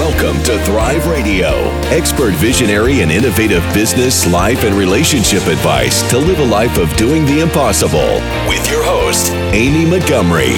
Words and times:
Welcome 0.00 0.42
to 0.44 0.58
Thrive 0.64 1.06
Radio, 1.08 1.50
expert 1.90 2.32
visionary 2.32 3.02
and 3.02 3.12
innovative 3.12 3.62
business, 3.74 4.26
life, 4.32 4.64
and 4.64 4.74
relationship 4.74 5.46
advice 5.46 6.08
to 6.08 6.16
live 6.16 6.38
a 6.38 6.44
life 6.46 6.78
of 6.78 6.90
doing 6.96 7.26
the 7.26 7.40
impossible. 7.40 8.14
With 8.48 8.66
your 8.70 8.82
host, 8.82 9.30
Amy 9.52 9.84
Montgomery. 9.84 10.54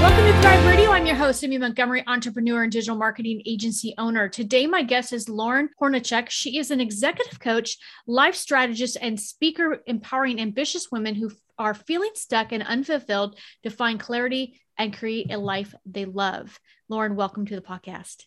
Welcome 0.00 0.24
to 0.24 0.40
Thrive 0.40 0.64
Radio. 0.64 0.90
I'm 0.90 1.04
your 1.04 1.16
host, 1.16 1.44
Amy 1.44 1.58
Montgomery, 1.58 2.02
entrepreneur 2.06 2.62
and 2.62 2.72
digital 2.72 2.96
marketing 2.96 3.42
agency 3.44 3.92
owner. 3.98 4.30
Today, 4.30 4.66
my 4.66 4.82
guest 4.82 5.12
is 5.12 5.28
Lauren 5.28 5.68
Hornacek. 5.78 6.30
She 6.30 6.56
is 6.56 6.70
an 6.70 6.80
executive 6.80 7.38
coach, 7.38 7.76
life 8.06 8.34
strategist, 8.34 8.96
and 9.02 9.20
speaker 9.20 9.82
empowering 9.86 10.40
ambitious 10.40 10.90
women 10.90 11.14
who 11.14 11.30
are 11.58 11.74
feeling 11.74 12.12
stuck 12.14 12.52
and 12.52 12.62
unfulfilled 12.62 13.38
to 13.62 13.68
find 13.68 14.00
clarity 14.00 14.58
and 14.78 14.96
create 14.96 15.32
a 15.32 15.38
life 15.38 15.74
they 15.84 16.04
love. 16.04 16.58
Lauren, 16.88 17.16
welcome 17.16 17.46
to 17.46 17.54
the 17.54 17.62
podcast. 17.62 18.24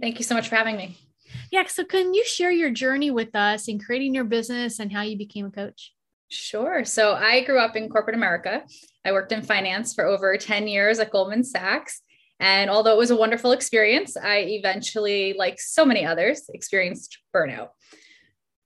Thank 0.00 0.18
you 0.18 0.24
so 0.24 0.34
much 0.34 0.48
for 0.48 0.56
having 0.56 0.76
me. 0.76 0.98
Yeah. 1.50 1.66
So, 1.66 1.84
can 1.84 2.14
you 2.14 2.24
share 2.24 2.50
your 2.50 2.70
journey 2.70 3.10
with 3.10 3.34
us 3.34 3.68
in 3.68 3.78
creating 3.78 4.14
your 4.14 4.24
business 4.24 4.78
and 4.78 4.92
how 4.92 5.02
you 5.02 5.16
became 5.16 5.46
a 5.46 5.50
coach? 5.50 5.94
Sure. 6.28 6.84
So, 6.84 7.14
I 7.14 7.44
grew 7.44 7.58
up 7.58 7.76
in 7.76 7.88
corporate 7.88 8.16
America. 8.16 8.62
I 9.04 9.12
worked 9.12 9.32
in 9.32 9.42
finance 9.42 9.94
for 9.94 10.04
over 10.04 10.36
10 10.36 10.68
years 10.68 10.98
at 10.98 11.10
Goldman 11.10 11.44
Sachs. 11.44 12.02
And 12.40 12.70
although 12.70 12.92
it 12.92 12.98
was 12.98 13.12
a 13.12 13.16
wonderful 13.16 13.52
experience, 13.52 14.16
I 14.16 14.38
eventually, 14.38 15.34
like 15.38 15.60
so 15.60 15.84
many 15.84 16.04
others, 16.04 16.50
experienced 16.52 17.18
burnout. 17.34 17.68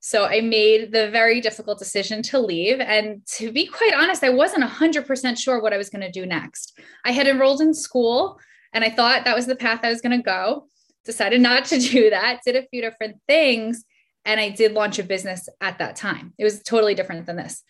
So 0.07 0.25
I 0.25 0.41
made 0.41 0.93
the 0.93 1.11
very 1.11 1.41
difficult 1.41 1.81
decision 1.81 2.23
to 2.23 2.39
leave. 2.39 2.79
And 2.79 3.27
to 3.39 3.51
be 3.51 3.67
quite 3.67 3.93
honest, 3.93 4.23
I 4.23 4.29
wasn't 4.29 4.63
100% 4.63 5.37
sure 5.37 5.61
what 5.61 5.73
I 5.73 5.79
was 5.79 5.91
going 5.91 6.03
to 6.03 6.13
do 6.13 6.25
next. 6.25 6.79
I 7.05 7.11
had 7.11 7.27
enrolled 7.27 7.61
in 7.61 7.75
school 7.75 8.39
and 8.73 8.85
I 8.85 8.91
thought 8.91 9.25
that 9.25 9.35
was 9.35 9.47
the 9.47 9.57
path 9.57 9.81
I 9.83 9.89
was 9.89 10.01
going 10.01 10.17
to 10.17 10.23
go. 10.23 10.69
Decided 11.05 11.41
not 11.41 11.65
to 11.65 11.81
do 11.93 12.11
that, 12.11 12.39
did 12.47 12.55
a 12.55 12.69
few 12.69 12.83
different 12.83 13.17
things. 13.27 13.83
And 14.25 14.39
I 14.39 14.51
did 14.51 14.75
launch 14.75 15.01
a 15.01 15.03
business 15.03 15.49
at 15.61 15.81
that 15.81 15.97
time. 15.97 16.35
It 16.39 16.45
was 16.45 16.63
totally 16.63 16.95
different 16.95 17.27
than 17.27 17.35
this. 17.35 17.65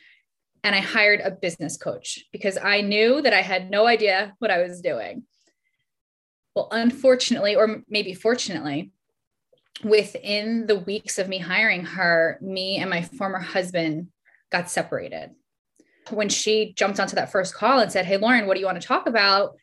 And 0.62 0.75
I 0.75 0.81
hired 0.81 1.21
a 1.21 1.31
business 1.31 1.78
coach 1.78 2.23
because 2.33 2.59
I 2.62 2.83
knew 2.83 3.23
that 3.23 3.33
I 3.33 3.41
had 3.41 3.71
no 3.71 3.87
idea 3.87 4.34
what 4.41 4.50
I 4.50 4.62
was 4.62 4.83
doing. 4.83 5.23
Well, 6.55 6.69
unfortunately, 6.71 7.56
or 7.56 7.83
maybe 7.89 8.12
fortunately, 8.12 8.93
within 9.85 10.67
the 10.67 10.79
weeks 10.79 11.19
of 11.19 11.29
me 11.29 11.39
hiring 11.39 11.85
her, 11.85 12.39
me 12.41 12.79
and 12.79 12.91
my 12.91 13.03
former 13.03 13.39
husband 13.39 14.09
got 14.51 14.71
separated. 14.71 15.31
When 16.11 16.29
she 16.29 16.73
jumped 16.75 17.01
onto 17.01 17.17
that 17.17 17.33
first 17.33 17.55
call 17.55 17.81
and 17.81 17.91
said, 17.91 18.07
Hey, 18.07 18.17
Lauren, 18.17 18.47
what 18.47 18.55
do 18.55 18.61
you 18.61 18.67
want 18.67 18.81
to 18.81 18.87
talk 18.87 19.07
about? 19.07 19.57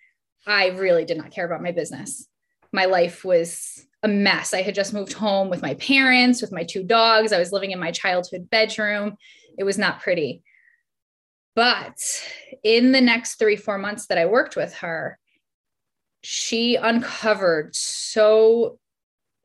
I 0.45 0.67
really 0.70 1.05
did 1.05 1.17
not 1.17 1.31
care 1.31 1.45
about 1.45 1.64
my 1.64 1.72
business. 1.72 2.28
My 2.72 2.86
life 2.86 3.23
was 3.23 3.86
a 4.02 4.08
mess. 4.08 4.53
I 4.53 4.61
had 4.61 4.75
just 4.75 4.94
moved 4.94 5.14
home 5.14 5.50
with 5.50 5.61
my 5.61 5.75
parents, 5.75 6.42
with 6.42 6.52
my 6.52 6.64
two 6.64 6.83
dogs. 6.83 7.31
I 7.31 7.39
was 7.39 7.53
living 7.53 7.72
in 7.72 7.80
my 7.80 7.92
childhood 7.92 8.50
bedroom. 8.50 9.16
It 9.58 9.64
was 9.64 9.77
not 9.77 10.02
pretty. 10.02 10.44
But 11.55 11.98
in 12.64 12.92
the 12.92 13.02
next 13.02 13.36
three, 13.36 13.55
four 13.55 13.77
months 13.77 14.08
that 14.08 14.17
I 14.17 14.25
worked 14.25 14.55
with 14.55 14.73
her, 14.75 15.20
she 16.23 16.75
uncovered 16.75 17.75
so 17.75 18.80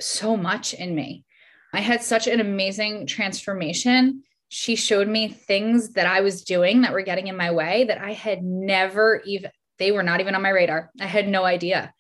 so 0.01 0.37
much 0.37 0.75
in 0.75 0.95
me. 0.95 1.25
I 1.73 1.81
had 1.81 2.03
such 2.03 2.27
an 2.27 2.41
amazing 2.41 3.07
transformation. 3.07 4.23
She 4.49 4.77
showed 4.77 5.09
me 5.09 5.29
things 5.29 5.93
that 5.93 6.07
I 6.07 6.21
was 6.21 6.43
doing 6.43 6.81
that 6.83 6.93
were 6.93 7.03
getting 7.03 7.27
in 7.27 7.37
my 7.37 7.51
way 7.51 7.85
that 7.85 7.99
I 7.99 8.13
had 8.13 8.43
never 8.43 9.23
even, 9.27 9.51
they 9.79 9.93
were 9.93 10.03
not 10.03 10.21
even 10.21 10.35
on 10.35 10.43
my 10.43 10.49
radar. 10.51 10.91
I 11.01 11.07
had 11.07 11.29
no 11.29 11.45
idea. 11.45 11.93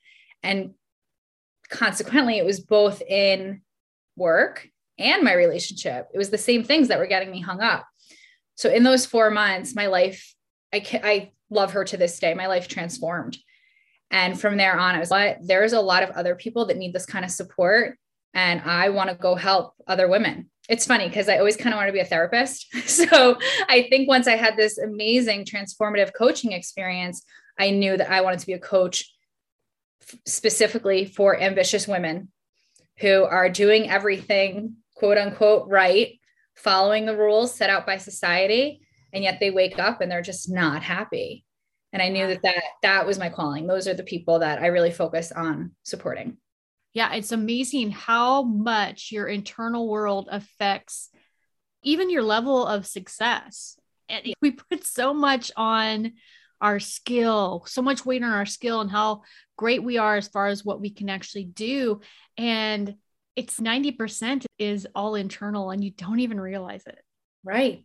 And 0.42 0.74
consequently, 1.68 2.38
it 2.38 2.46
was 2.46 2.60
both 2.60 3.02
in 3.02 3.60
work 4.16 4.68
and 4.98 5.22
my 5.22 5.34
relationship. 5.34 6.08
It 6.12 6.18
was 6.18 6.30
the 6.30 6.38
same 6.38 6.64
things 6.64 6.88
that 6.88 6.98
were 6.98 7.06
getting 7.06 7.30
me 7.30 7.40
hung 7.40 7.60
up. 7.60 7.86
So 8.54 8.70
in 8.70 8.82
those 8.82 9.06
four 9.06 9.30
months, 9.30 9.74
my 9.74 9.86
life, 9.86 10.34
I, 10.72 10.84
I 11.04 11.32
love 11.50 11.72
her 11.72 11.84
to 11.84 11.96
this 11.96 12.18
day. 12.18 12.34
My 12.34 12.46
life 12.46 12.68
transformed. 12.68 13.38
And 14.10 14.40
from 14.40 14.56
there 14.56 14.78
on, 14.78 14.94
I 14.94 15.00
was 15.00 15.10
like, 15.10 15.38
there's 15.42 15.72
a 15.72 15.80
lot 15.80 16.02
of 16.02 16.10
other 16.10 16.34
people 16.34 16.66
that 16.66 16.76
need 16.76 16.92
this 16.92 17.06
kind 17.06 17.24
of 17.24 17.30
support. 17.30 17.98
And 18.34 18.60
I 18.60 18.88
want 18.90 19.10
to 19.10 19.16
go 19.16 19.34
help 19.34 19.74
other 19.86 20.08
women. 20.08 20.50
It's 20.68 20.86
funny 20.86 21.08
because 21.08 21.28
I 21.28 21.38
always 21.38 21.56
kind 21.56 21.72
of 21.72 21.78
want 21.78 21.88
to 21.88 21.92
be 21.92 22.00
a 22.00 22.04
therapist. 22.04 22.66
So 22.86 23.38
I 23.68 23.86
think 23.90 24.08
once 24.08 24.26
I 24.26 24.36
had 24.36 24.56
this 24.56 24.78
amazing 24.78 25.44
transformative 25.44 26.12
coaching 26.16 26.52
experience, 26.52 27.22
I 27.58 27.70
knew 27.70 27.96
that 27.96 28.10
I 28.10 28.20
wanted 28.20 28.40
to 28.40 28.46
be 28.46 28.52
a 28.54 28.58
coach 28.58 29.12
specifically 30.26 31.04
for 31.04 31.38
ambitious 31.38 31.86
women 31.86 32.30
who 32.98 33.24
are 33.24 33.48
doing 33.48 33.90
everything 33.90 34.76
quote 34.94 35.18
unquote 35.18 35.68
right, 35.68 36.18
following 36.54 37.06
the 37.06 37.16
rules 37.16 37.54
set 37.54 37.70
out 37.70 37.86
by 37.86 37.98
society, 37.98 38.80
and 39.12 39.22
yet 39.22 39.38
they 39.40 39.50
wake 39.50 39.78
up 39.78 40.00
and 40.00 40.10
they're 40.10 40.22
just 40.22 40.50
not 40.50 40.82
happy 40.82 41.44
and 41.92 42.02
i 42.02 42.08
knew 42.08 42.26
that 42.26 42.42
that 42.42 42.62
that 42.82 43.06
was 43.06 43.18
my 43.18 43.28
calling. 43.28 43.66
Those 43.66 43.88
are 43.88 43.94
the 43.94 44.02
people 44.02 44.40
that 44.40 44.60
i 44.60 44.66
really 44.66 44.90
focus 44.90 45.32
on 45.32 45.72
supporting. 45.82 46.36
Yeah 46.94 47.14
it's 47.14 47.32
amazing 47.32 47.90
how 47.90 48.42
much 48.42 49.10
your 49.12 49.26
internal 49.26 49.88
world 49.88 50.28
affects 50.30 51.10
even 51.82 52.10
your 52.10 52.22
level 52.22 52.66
of 52.66 52.86
success. 52.86 53.78
And 54.08 54.34
we 54.40 54.52
put 54.52 54.84
so 54.84 55.14
much 55.14 55.52
on 55.56 56.12
our 56.60 56.80
skill 56.80 57.64
so 57.66 57.82
much 57.82 58.04
weight 58.04 58.22
on 58.22 58.32
our 58.32 58.46
skill 58.46 58.80
and 58.80 58.90
how 58.90 59.22
great 59.56 59.82
we 59.82 59.98
are 59.98 60.16
as 60.16 60.28
far 60.28 60.48
as 60.48 60.64
what 60.64 60.80
we 60.80 60.90
can 60.90 61.08
actually 61.08 61.44
do. 61.44 62.00
And 62.36 62.96
it's 63.36 63.60
90% 63.60 64.44
is 64.58 64.86
all 64.94 65.14
internal 65.14 65.70
and 65.70 65.82
you 65.82 65.92
don't 65.92 66.20
even 66.20 66.40
realize 66.40 66.84
it. 66.86 66.98
Right. 67.44 67.84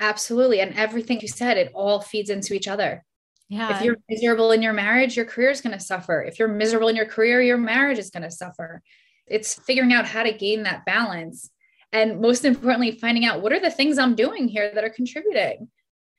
Absolutely. 0.00 0.60
And 0.60 0.74
everything 0.74 1.20
you 1.20 1.28
said 1.28 1.58
it 1.58 1.70
all 1.74 2.00
feeds 2.00 2.30
into 2.30 2.54
each 2.54 2.68
other 2.68 3.04
yeah. 3.48 3.76
If 3.76 3.82
you're 3.84 3.96
miserable 4.08 4.52
in 4.52 4.62
your 4.62 4.72
marriage, 4.72 5.16
your 5.16 5.26
career 5.26 5.50
is 5.50 5.60
going 5.60 5.76
to 5.76 5.84
suffer. 5.84 6.22
If 6.22 6.38
you're 6.38 6.48
miserable 6.48 6.88
in 6.88 6.96
your 6.96 7.06
career, 7.06 7.42
your 7.42 7.58
marriage 7.58 7.98
is 7.98 8.10
going 8.10 8.22
to 8.22 8.30
suffer. 8.30 8.82
It's 9.26 9.54
figuring 9.54 9.92
out 9.92 10.06
how 10.06 10.22
to 10.22 10.32
gain 10.32 10.62
that 10.64 10.84
balance. 10.86 11.50
And 11.92 12.20
most 12.20 12.44
importantly, 12.44 12.92
finding 12.92 13.24
out 13.24 13.42
what 13.42 13.52
are 13.52 13.60
the 13.60 13.70
things 13.70 13.98
I'm 13.98 14.14
doing 14.14 14.48
here 14.48 14.72
that 14.74 14.82
are 14.82 14.90
contributing. 14.90 15.68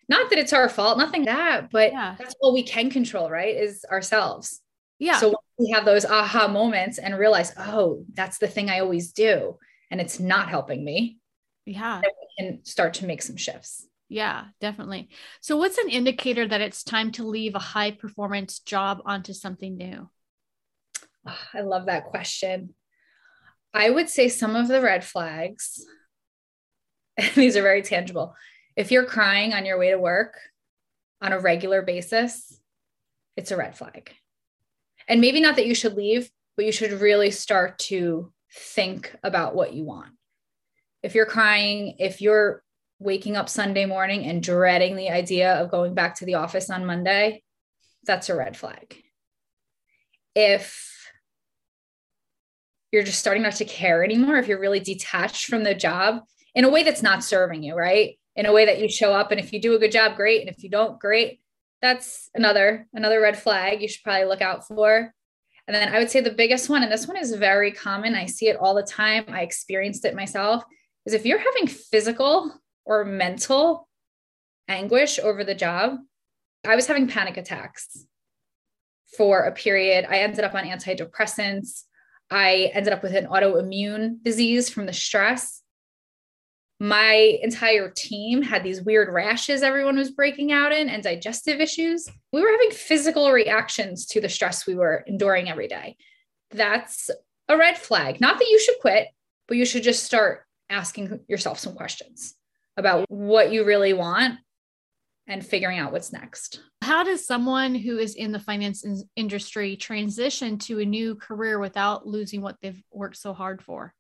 Not 0.08 0.30
that 0.30 0.40
it's 0.40 0.54
our 0.54 0.70
fault, 0.70 1.00
nothing 1.00 1.26
that, 1.26 1.72
but 1.72 1.92
yeah. 1.92 2.16
that's 2.18 2.36
all 2.40 2.54
we 2.54 2.64
can 2.64 2.92
control, 2.92 3.30
right? 3.30 3.56
Is 3.56 3.84
ourselves. 3.92 4.62
Yeah. 5.00 5.18
So 5.18 5.36
we 5.58 5.72
have 5.72 5.84
those 5.84 6.06
aha 6.06 6.48
moments 6.48 7.00
and 7.00 7.18
realize, 7.18 7.54
oh, 7.58 8.06
that's 8.14 8.38
the 8.38 8.48
thing 8.48 8.70
I 8.70 8.80
always 8.80 9.12
do. 9.12 9.58
And 9.92 10.00
it's 10.00 10.20
not 10.20 10.48
helping 10.48 10.86
me. 10.86 11.18
Yeah. 11.66 12.02
Then 12.02 12.12
we 12.22 12.44
can 12.44 12.66
start 12.66 12.94
to 12.96 13.06
make 13.06 13.22
some 13.22 13.36
shifts. 13.36 13.88
Yeah, 14.08 14.46
definitely. 14.62 15.10
So, 15.42 15.58
what's 15.58 15.78
an 15.78 15.90
indicator 15.90 16.48
that 16.48 16.62
it's 16.62 16.84
time 16.84 17.12
to 17.14 17.28
leave 17.28 17.56
a 17.56 17.60
high 17.60 17.92
performance 17.92 18.60
job 18.60 19.02
onto 19.06 19.34
something 19.34 19.78
new? 19.78 20.10
Oh, 21.28 21.40
I 21.54 21.62
love 21.62 21.88
that 21.88 22.06
question. 22.06 22.76
I 23.74 23.90
would 23.90 24.10
say 24.10 24.30
some 24.30 24.56
of 24.56 24.68
the 24.68 24.80
red 24.80 25.04
flags, 25.04 25.84
these 27.36 27.58
are 27.58 27.64
very 27.64 27.82
tangible. 27.82 28.36
If 28.76 28.92
you're 28.92 29.06
crying 29.06 29.54
on 29.54 29.66
your 29.66 29.80
way 29.80 29.92
to 29.92 29.98
work 29.98 30.38
on 31.22 31.34
a 31.34 31.40
regular 31.40 31.82
basis, 31.82 32.60
it's 33.36 33.52
a 33.52 33.58
red 33.58 33.78
flag. 33.78 34.12
And 35.08 35.22
maybe 35.22 35.40
not 35.40 35.56
that 35.56 35.68
you 35.68 35.76
should 35.76 35.96
leave, 35.96 36.30
but 36.56 36.66
you 36.66 36.72
should 36.72 36.92
really 36.94 37.32
start 37.32 37.80
to 37.80 38.32
think 38.54 39.16
about 39.24 39.56
what 39.56 39.74
you 39.74 39.84
want. 39.84 40.14
If 41.04 41.16
you're 41.16 41.26
crying, 41.26 41.96
if 42.00 42.22
you're 42.22 42.64
waking 43.06 43.38
up 43.38 43.48
Sunday 43.48 43.86
morning 43.86 44.26
and 44.26 44.44
dreading 44.44 44.96
the 44.96 45.10
idea 45.10 45.54
of 45.54 45.72
going 45.72 45.94
back 45.94 46.16
to 46.16 46.26
the 46.26 46.36
office 46.36 46.70
on 46.70 46.86
Monday, 46.86 47.44
that's 48.04 48.30
a 48.30 48.36
red 48.36 48.58
flag. 48.58 48.98
If 50.36 51.10
you're 52.92 53.04
just 53.04 53.20
starting 53.20 53.44
not 53.44 53.56
to 53.56 53.66
care 53.66 54.04
anymore, 54.04 54.38
if 54.38 54.48
you're 54.48 54.60
really 54.60 54.80
detached 54.80 55.46
from 55.46 55.64
the 55.64 55.76
job 55.76 56.24
in 56.54 56.66
a 56.66 56.70
way 56.70 56.84
that's 56.84 57.04
not 57.04 57.24
serving 57.24 57.64
you, 57.64 57.76
right? 57.76 58.18
In 58.36 58.46
a 58.46 58.54
way 58.54 58.66
that 58.66 58.80
you 58.80 58.90
show 58.90 59.14
up 59.14 59.32
and 59.32 59.40
if 59.40 59.54
you 59.54 59.62
do 59.62 59.76
a 59.76 59.80
good 59.80 59.92
job, 59.92 60.16
great. 60.16 60.42
And 60.42 60.50
if 60.50 60.64
you 60.64 60.70
don't, 60.70 61.00
great. 61.00 61.40
That's 61.82 62.30
another 62.34 62.88
another 62.94 63.22
red 63.22 63.38
flag 63.38 63.82
you 63.82 63.88
should 63.88 64.04
probably 64.04 64.26
look 64.26 64.42
out 64.42 64.68
for. 64.68 65.14
And 65.68 65.76
then 65.76 65.94
I 65.94 66.00
would 66.00 66.12
say 66.12 66.22
the 66.22 66.32
biggest 66.32 66.70
one, 66.70 66.84
and 66.84 66.92
this 66.92 67.08
one 67.08 67.18
is 67.18 67.34
very 67.34 67.72
common. 67.72 68.14
I 68.14 68.28
see 68.28 68.48
it 68.48 68.58
all 68.58 68.76
the 68.76 68.84
time. 68.84 69.26
I 69.30 69.42
experienced 69.42 70.06
it 70.06 70.16
myself, 70.16 70.64
is 71.06 71.14
if 71.14 71.26
you're 71.26 71.40
having 71.40 71.68
physical 71.68 72.54
or 72.86 73.04
mental 73.06 73.88
anguish 74.68 75.20
over 75.20 75.44
the 75.44 75.56
job, 75.56 75.98
I 76.66 76.76
was 76.76 76.88
having 76.88 77.08
panic 77.08 77.38
attacks 77.38 78.06
for 79.18 79.42
a 79.42 79.52
period. 79.52 80.06
I 80.10 80.20
ended 80.20 80.44
up 80.44 80.56
on 80.56 80.64
antidepressants. 80.64 81.84
I 82.32 82.72
ended 82.74 82.92
up 82.94 83.04
with 83.04 83.16
an 83.16 83.28
autoimmune 83.28 84.24
disease 84.24 84.70
from 84.70 84.86
the 84.86 84.94
stress. 84.94 85.62
my 86.80 87.40
entire 87.42 87.90
team 87.90 88.42
had 88.42 88.62
these 88.62 88.82
weird 88.82 89.08
rashes 89.08 89.64
everyone 89.64 89.96
was 89.96 90.12
breaking 90.12 90.52
out 90.52 90.74
in 90.74 90.90
and 90.90 91.02
digestive 91.02 91.62
issues. 91.62 92.10
We 92.34 92.42
were 92.42 92.52
having 92.52 92.72
physical 92.72 93.32
reactions 93.32 94.06
to 94.08 94.20
the 94.20 94.28
stress 94.28 94.68
we 94.68 94.76
were 94.76 95.04
enduring 95.08 95.50
every 95.50 95.70
day. 95.70 95.96
That's 96.52 97.10
a 97.48 97.58
red 97.58 97.78
flag. 97.78 98.20
Not 98.20 98.40
that 98.40 98.50
you 98.50 98.60
should 98.60 98.80
quit, 98.82 99.08
but 99.48 99.56
you 99.56 99.66
should 99.66 99.84
just 99.84 100.04
start 100.04 100.44
asking 100.70 101.22
yourself 101.30 101.60
some 101.60 101.76
questions 101.76 102.36
about 102.78 103.06
what 103.10 103.52
you 103.52 103.66
really 103.66 103.94
want 103.94 104.40
and 105.28 105.46
figuring 105.46 105.80
out 105.80 105.92
what's 105.92 106.14
next. 106.14 106.62
How 106.82 107.04
does 107.04 107.26
someone 107.26 107.74
who 107.74 107.98
is 107.98 108.16
in 108.16 108.32
the 108.32 108.40
finance 108.40 108.84
in- 108.84 109.10
industry 109.16 109.76
transition 109.76 110.58
to 110.60 110.80
a 110.80 110.86
new 110.86 111.16
career 111.16 111.60
without 111.60 112.06
losing 112.06 112.42
what 112.42 112.58
they've 112.62 112.82
worked 112.92 113.18
so 113.18 113.34
hard 113.34 113.64
for? 113.64 113.94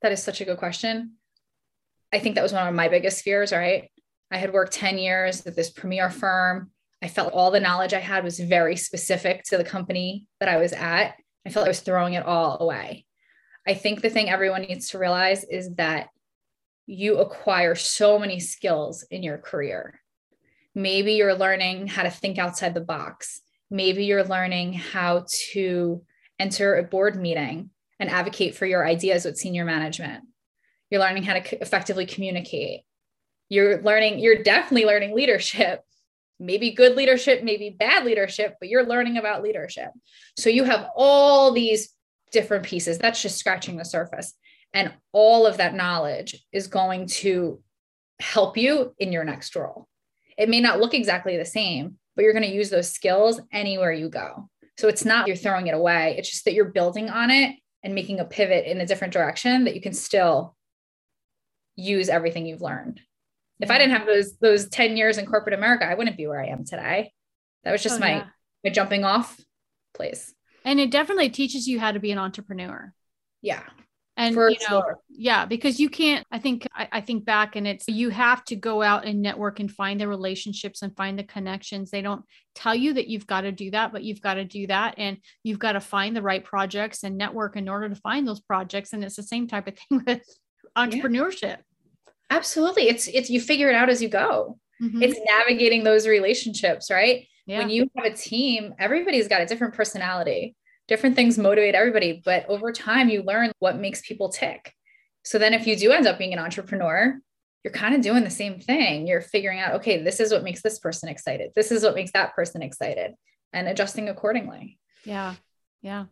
That 0.00 0.12
is 0.12 0.22
such 0.22 0.40
a 0.40 0.44
good 0.44 0.58
question. 0.58 1.12
I 2.12 2.18
think 2.18 2.34
that 2.34 2.42
was 2.42 2.52
one 2.52 2.66
of 2.66 2.74
my 2.74 2.88
biggest 2.88 3.22
fears, 3.22 3.52
right? 3.52 3.90
I 4.30 4.38
had 4.38 4.52
worked 4.52 4.72
10 4.72 4.98
years 4.98 5.46
at 5.46 5.54
this 5.54 5.70
premier 5.70 6.10
firm. 6.10 6.70
I 7.02 7.08
felt 7.08 7.32
all 7.32 7.50
the 7.50 7.60
knowledge 7.60 7.92
I 7.92 8.00
had 8.00 8.24
was 8.24 8.40
very 8.40 8.76
specific 8.76 9.42
to 9.44 9.58
the 9.58 9.64
company 9.64 10.28
that 10.40 10.48
I 10.48 10.56
was 10.56 10.72
at. 10.72 11.14
I 11.44 11.50
felt 11.50 11.66
I 11.66 11.70
was 11.70 11.80
throwing 11.80 12.14
it 12.14 12.24
all 12.24 12.58
away. 12.60 13.04
I 13.66 13.74
think 13.74 14.00
the 14.00 14.10
thing 14.10 14.30
everyone 14.30 14.62
needs 14.62 14.90
to 14.90 14.98
realize 14.98 15.44
is 15.44 15.74
that 15.74 16.08
you 16.92 17.18
acquire 17.18 17.74
so 17.74 18.18
many 18.18 18.38
skills 18.38 19.02
in 19.10 19.22
your 19.22 19.38
career. 19.38 19.98
Maybe 20.74 21.14
you're 21.14 21.34
learning 21.34 21.86
how 21.86 22.02
to 22.02 22.10
think 22.10 22.38
outside 22.38 22.74
the 22.74 22.80
box. 22.82 23.40
Maybe 23.70 24.04
you're 24.04 24.24
learning 24.24 24.74
how 24.74 25.24
to 25.52 26.02
enter 26.38 26.76
a 26.76 26.82
board 26.82 27.16
meeting 27.16 27.70
and 27.98 28.10
advocate 28.10 28.54
for 28.54 28.66
your 28.66 28.86
ideas 28.86 29.24
with 29.24 29.38
senior 29.38 29.64
management. 29.64 30.24
You're 30.90 31.00
learning 31.00 31.22
how 31.22 31.34
to 31.34 31.62
effectively 31.62 32.04
communicate. 32.04 32.82
You're 33.48 33.80
learning, 33.80 34.18
you're 34.18 34.42
definitely 34.42 34.84
learning 34.84 35.14
leadership. 35.14 35.80
Maybe 36.38 36.72
good 36.72 36.96
leadership, 36.96 37.42
maybe 37.42 37.70
bad 37.70 38.04
leadership, 38.04 38.56
but 38.60 38.68
you're 38.68 38.84
learning 38.84 39.16
about 39.16 39.42
leadership. 39.42 39.90
So 40.36 40.50
you 40.50 40.64
have 40.64 40.88
all 40.94 41.52
these 41.52 41.94
different 42.32 42.64
pieces. 42.64 42.98
That's 42.98 43.22
just 43.22 43.38
scratching 43.38 43.76
the 43.76 43.84
surface. 43.84 44.34
And 44.74 44.92
all 45.12 45.46
of 45.46 45.58
that 45.58 45.74
knowledge 45.74 46.42
is 46.52 46.66
going 46.66 47.06
to 47.06 47.60
help 48.20 48.56
you 48.56 48.94
in 48.98 49.12
your 49.12 49.24
next 49.24 49.54
role. 49.54 49.88
It 50.38 50.48
may 50.48 50.60
not 50.60 50.80
look 50.80 50.94
exactly 50.94 51.36
the 51.36 51.44
same, 51.44 51.96
but 52.16 52.22
you're 52.22 52.32
going 52.32 52.44
to 52.44 52.54
use 52.54 52.70
those 52.70 52.90
skills 52.90 53.40
anywhere 53.52 53.92
you 53.92 54.08
go. 54.08 54.48
So 54.78 54.88
it's 54.88 55.04
not 55.04 55.26
you're 55.26 55.36
throwing 55.36 55.66
it 55.66 55.74
away, 55.74 56.16
it's 56.16 56.30
just 56.30 56.44
that 56.46 56.54
you're 56.54 56.66
building 56.66 57.10
on 57.10 57.30
it 57.30 57.56
and 57.82 57.94
making 57.94 58.20
a 58.20 58.24
pivot 58.24 58.64
in 58.64 58.80
a 58.80 58.86
different 58.86 59.12
direction 59.12 59.64
that 59.64 59.74
you 59.74 59.80
can 59.80 59.92
still 59.92 60.56
use 61.76 62.08
everything 62.08 62.46
you've 62.46 62.62
learned. 62.62 63.00
If 63.60 63.70
I 63.70 63.78
didn't 63.78 63.96
have 63.96 64.06
those 64.06 64.36
those 64.38 64.68
10 64.68 64.96
years 64.96 65.18
in 65.18 65.26
corporate 65.26 65.54
America, 65.54 65.84
I 65.84 65.94
wouldn't 65.94 66.16
be 66.16 66.26
where 66.26 66.42
I 66.42 66.48
am 66.48 66.64
today. 66.64 67.12
That 67.64 67.72
was 67.72 67.82
just 67.82 67.96
oh, 67.96 68.00
my 68.00 68.16
yeah. 68.16 68.26
my 68.64 68.70
jumping 68.70 69.04
off 69.04 69.38
place. 69.94 70.34
And 70.64 70.80
it 70.80 70.90
definitely 70.90 71.28
teaches 71.28 71.68
you 71.68 71.78
how 71.78 71.92
to 71.92 72.00
be 72.00 72.10
an 72.10 72.18
entrepreneur. 72.18 72.92
Yeah 73.40 73.62
and 74.16 74.34
For 74.34 74.50
you 74.50 74.56
know 74.68 74.82
sure. 74.82 74.98
yeah 75.08 75.46
because 75.46 75.80
you 75.80 75.88
can't 75.88 76.26
i 76.30 76.38
think 76.38 76.66
I, 76.74 76.88
I, 76.92 77.00
think 77.00 77.24
back 77.24 77.56
and 77.56 77.66
it's 77.66 77.88
you 77.88 78.10
have 78.10 78.44
to 78.46 78.56
go 78.56 78.82
out 78.82 79.06
and 79.06 79.22
network 79.22 79.58
and 79.58 79.70
find 79.70 80.00
the 80.00 80.08
relationships 80.08 80.82
and 80.82 80.94
find 80.96 81.18
the 81.18 81.24
connections 81.24 81.90
they 81.90 82.02
don't 82.02 82.24
tell 82.54 82.74
you 82.74 82.92
that 82.94 83.08
you've 83.08 83.26
got 83.26 83.42
to 83.42 83.52
do 83.52 83.70
that 83.70 83.92
but 83.92 84.02
you've 84.02 84.20
got 84.20 84.34
to 84.34 84.44
do 84.44 84.66
that 84.66 84.94
and 84.98 85.18
you've 85.42 85.58
got 85.58 85.72
to 85.72 85.80
find 85.80 86.14
the 86.14 86.22
right 86.22 86.44
projects 86.44 87.04
and 87.04 87.16
network 87.16 87.56
in 87.56 87.68
order 87.68 87.88
to 87.88 87.94
find 87.96 88.28
those 88.28 88.40
projects 88.40 88.92
and 88.92 89.02
it's 89.02 89.16
the 89.16 89.22
same 89.22 89.46
type 89.46 89.66
of 89.66 89.78
thing 89.78 90.02
with 90.06 90.22
entrepreneurship 90.76 91.42
yeah. 91.42 91.56
absolutely 92.30 92.88
it's 92.88 93.08
it's 93.08 93.30
you 93.30 93.40
figure 93.40 93.70
it 93.70 93.74
out 93.74 93.88
as 93.88 94.02
you 94.02 94.08
go 94.08 94.58
mm-hmm. 94.82 95.02
it's 95.02 95.18
navigating 95.26 95.84
those 95.84 96.06
relationships 96.06 96.90
right 96.90 97.26
yeah. 97.46 97.58
when 97.58 97.70
you 97.70 97.88
have 97.96 98.12
a 98.12 98.14
team 98.14 98.74
everybody's 98.78 99.28
got 99.28 99.40
a 99.40 99.46
different 99.46 99.74
personality 99.74 100.54
different 100.92 101.16
things 101.16 101.38
motivate 101.38 101.74
everybody, 101.74 102.20
but 102.22 102.44
over 102.50 102.70
time 102.70 103.08
you 103.08 103.22
learn 103.22 103.50
what 103.60 103.78
makes 103.78 104.02
people 104.02 104.28
tick. 104.28 104.74
So 105.24 105.38
then 105.38 105.54
if 105.54 105.66
you 105.66 105.74
do 105.74 105.90
end 105.90 106.06
up 106.06 106.18
being 106.18 106.34
an 106.34 106.38
entrepreneur, 106.38 107.18
you're 107.64 107.72
kind 107.72 107.94
of 107.94 108.02
doing 108.02 108.24
the 108.24 108.28
same 108.28 108.60
thing. 108.60 109.06
You're 109.06 109.22
figuring 109.22 109.58
out, 109.58 109.76
okay, 109.76 110.02
this 110.02 110.20
is 110.20 110.30
what 110.30 110.44
makes 110.44 110.60
this 110.60 110.78
person 110.78 111.08
excited. 111.08 111.52
This 111.56 111.72
is 111.72 111.82
what 111.82 111.94
makes 111.94 112.12
that 112.12 112.34
person 112.34 112.60
excited 112.60 113.14
and 113.54 113.68
adjusting 113.68 114.10
accordingly. 114.10 114.78
Yeah. 115.06 115.36
Yeah. 115.80 116.04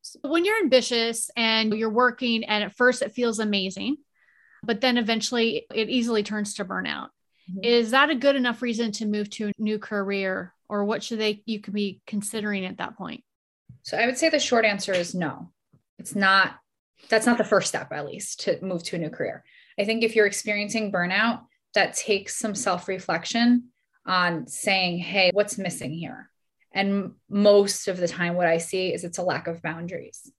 So 0.00 0.20
when 0.22 0.46
you're 0.46 0.62
ambitious 0.62 1.30
and 1.36 1.74
you're 1.74 1.90
working, 1.90 2.44
and 2.44 2.64
at 2.64 2.74
first 2.74 3.02
it 3.02 3.12
feels 3.12 3.40
amazing, 3.40 3.98
but 4.62 4.80
then 4.80 4.96
eventually 4.96 5.66
it 5.74 5.90
easily 5.90 6.22
turns 6.22 6.54
to 6.54 6.64
burnout. 6.64 7.08
Mm-hmm. 7.50 7.64
Is 7.64 7.90
that 7.90 8.08
a 8.08 8.14
good 8.14 8.36
enough 8.36 8.62
reason 8.62 8.90
to 8.92 9.06
move 9.06 9.28
to 9.30 9.48
a 9.48 9.52
new 9.58 9.78
career, 9.78 10.54
or 10.66 10.86
what 10.86 11.02
should 11.02 11.18
they 11.20 11.42
you 11.44 11.60
could 11.60 11.74
be 11.74 12.00
considering 12.06 12.64
at 12.64 12.78
that 12.78 12.96
point? 12.96 13.22
So 13.82 13.96
I 13.96 14.06
would 14.06 14.18
say 14.18 14.28
the 14.28 14.38
short 14.38 14.64
answer 14.64 14.92
is 14.92 15.14
no. 15.14 15.50
It's 15.98 16.14
not, 16.14 16.56
that's 17.08 17.26
not 17.26 17.38
the 17.38 17.44
first 17.44 17.68
step, 17.68 17.92
at 17.92 18.06
least, 18.06 18.40
to 18.40 18.62
move 18.62 18.82
to 18.84 18.96
a 18.96 18.98
new 18.98 19.10
career. 19.10 19.44
I 19.78 19.84
think 19.84 20.02
if 20.02 20.14
you're 20.14 20.26
experiencing 20.26 20.92
burnout, 20.92 21.42
that 21.74 21.94
takes 21.94 22.36
some 22.36 22.54
self 22.54 22.88
reflection 22.88 23.68
on 24.06 24.46
saying, 24.46 24.98
hey, 24.98 25.30
what's 25.32 25.58
missing 25.58 25.92
here? 25.92 26.30
And 26.72 27.12
most 27.28 27.88
of 27.88 27.98
the 27.98 28.08
time, 28.08 28.34
what 28.34 28.46
I 28.46 28.58
see 28.58 28.92
is 28.92 29.04
it's 29.04 29.18
a 29.18 29.22
lack 29.22 29.46
of 29.46 29.62
boundaries. 29.62 30.30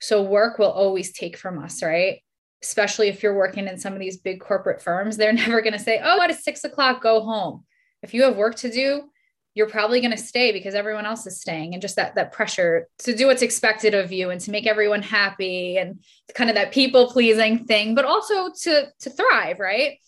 So 0.00 0.22
work 0.22 0.58
will 0.58 0.70
always 0.70 1.12
take 1.12 1.36
from 1.36 1.62
us, 1.62 1.82
right? 1.82 2.20
Especially 2.62 3.08
if 3.08 3.22
you're 3.22 3.36
working 3.36 3.66
in 3.66 3.78
some 3.78 3.92
of 3.92 3.98
these 3.98 4.18
big 4.18 4.40
corporate 4.40 4.82
firms, 4.82 5.16
they're 5.16 5.32
never 5.32 5.60
going 5.60 5.72
to 5.72 5.78
say, 5.78 6.00
oh, 6.02 6.20
at 6.20 6.34
six 6.38 6.64
o'clock, 6.64 7.02
go 7.02 7.22
home. 7.22 7.64
If 8.02 8.14
you 8.14 8.22
have 8.22 8.36
work 8.36 8.56
to 8.56 8.70
do, 8.70 9.02
you're 9.56 9.68
probably 9.68 10.00
going 10.00 10.12
to 10.12 10.16
stay 10.16 10.52
because 10.52 10.74
everyone 10.74 11.06
else 11.06 11.26
is 11.26 11.40
staying 11.40 11.72
and 11.72 11.82
just 11.82 11.96
that 11.96 12.14
that 12.14 12.30
pressure 12.30 12.86
to 12.98 13.16
do 13.16 13.26
what's 13.26 13.42
expected 13.42 13.94
of 13.94 14.12
you 14.12 14.30
and 14.30 14.40
to 14.42 14.52
make 14.52 14.66
everyone 14.66 15.02
happy 15.02 15.78
and 15.78 15.98
kind 16.34 16.50
of 16.50 16.54
that 16.54 16.72
people 16.72 17.10
pleasing 17.10 17.64
thing 17.64 17.94
but 17.94 18.04
also 18.04 18.50
to 18.62 18.86
to 19.00 19.10
thrive 19.10 19.58
right? 19.58 19.98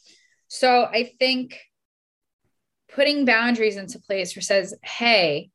So 0.48 0.84
i 0.84 1.10
think 1.18 1.58
putting 2.92 3.24
boundaries 3.24 3.76
into 3.76 3.98
place 3.98 4.32
for 4.32 4.40
says 4.40 4.74
hey 4.82 5.50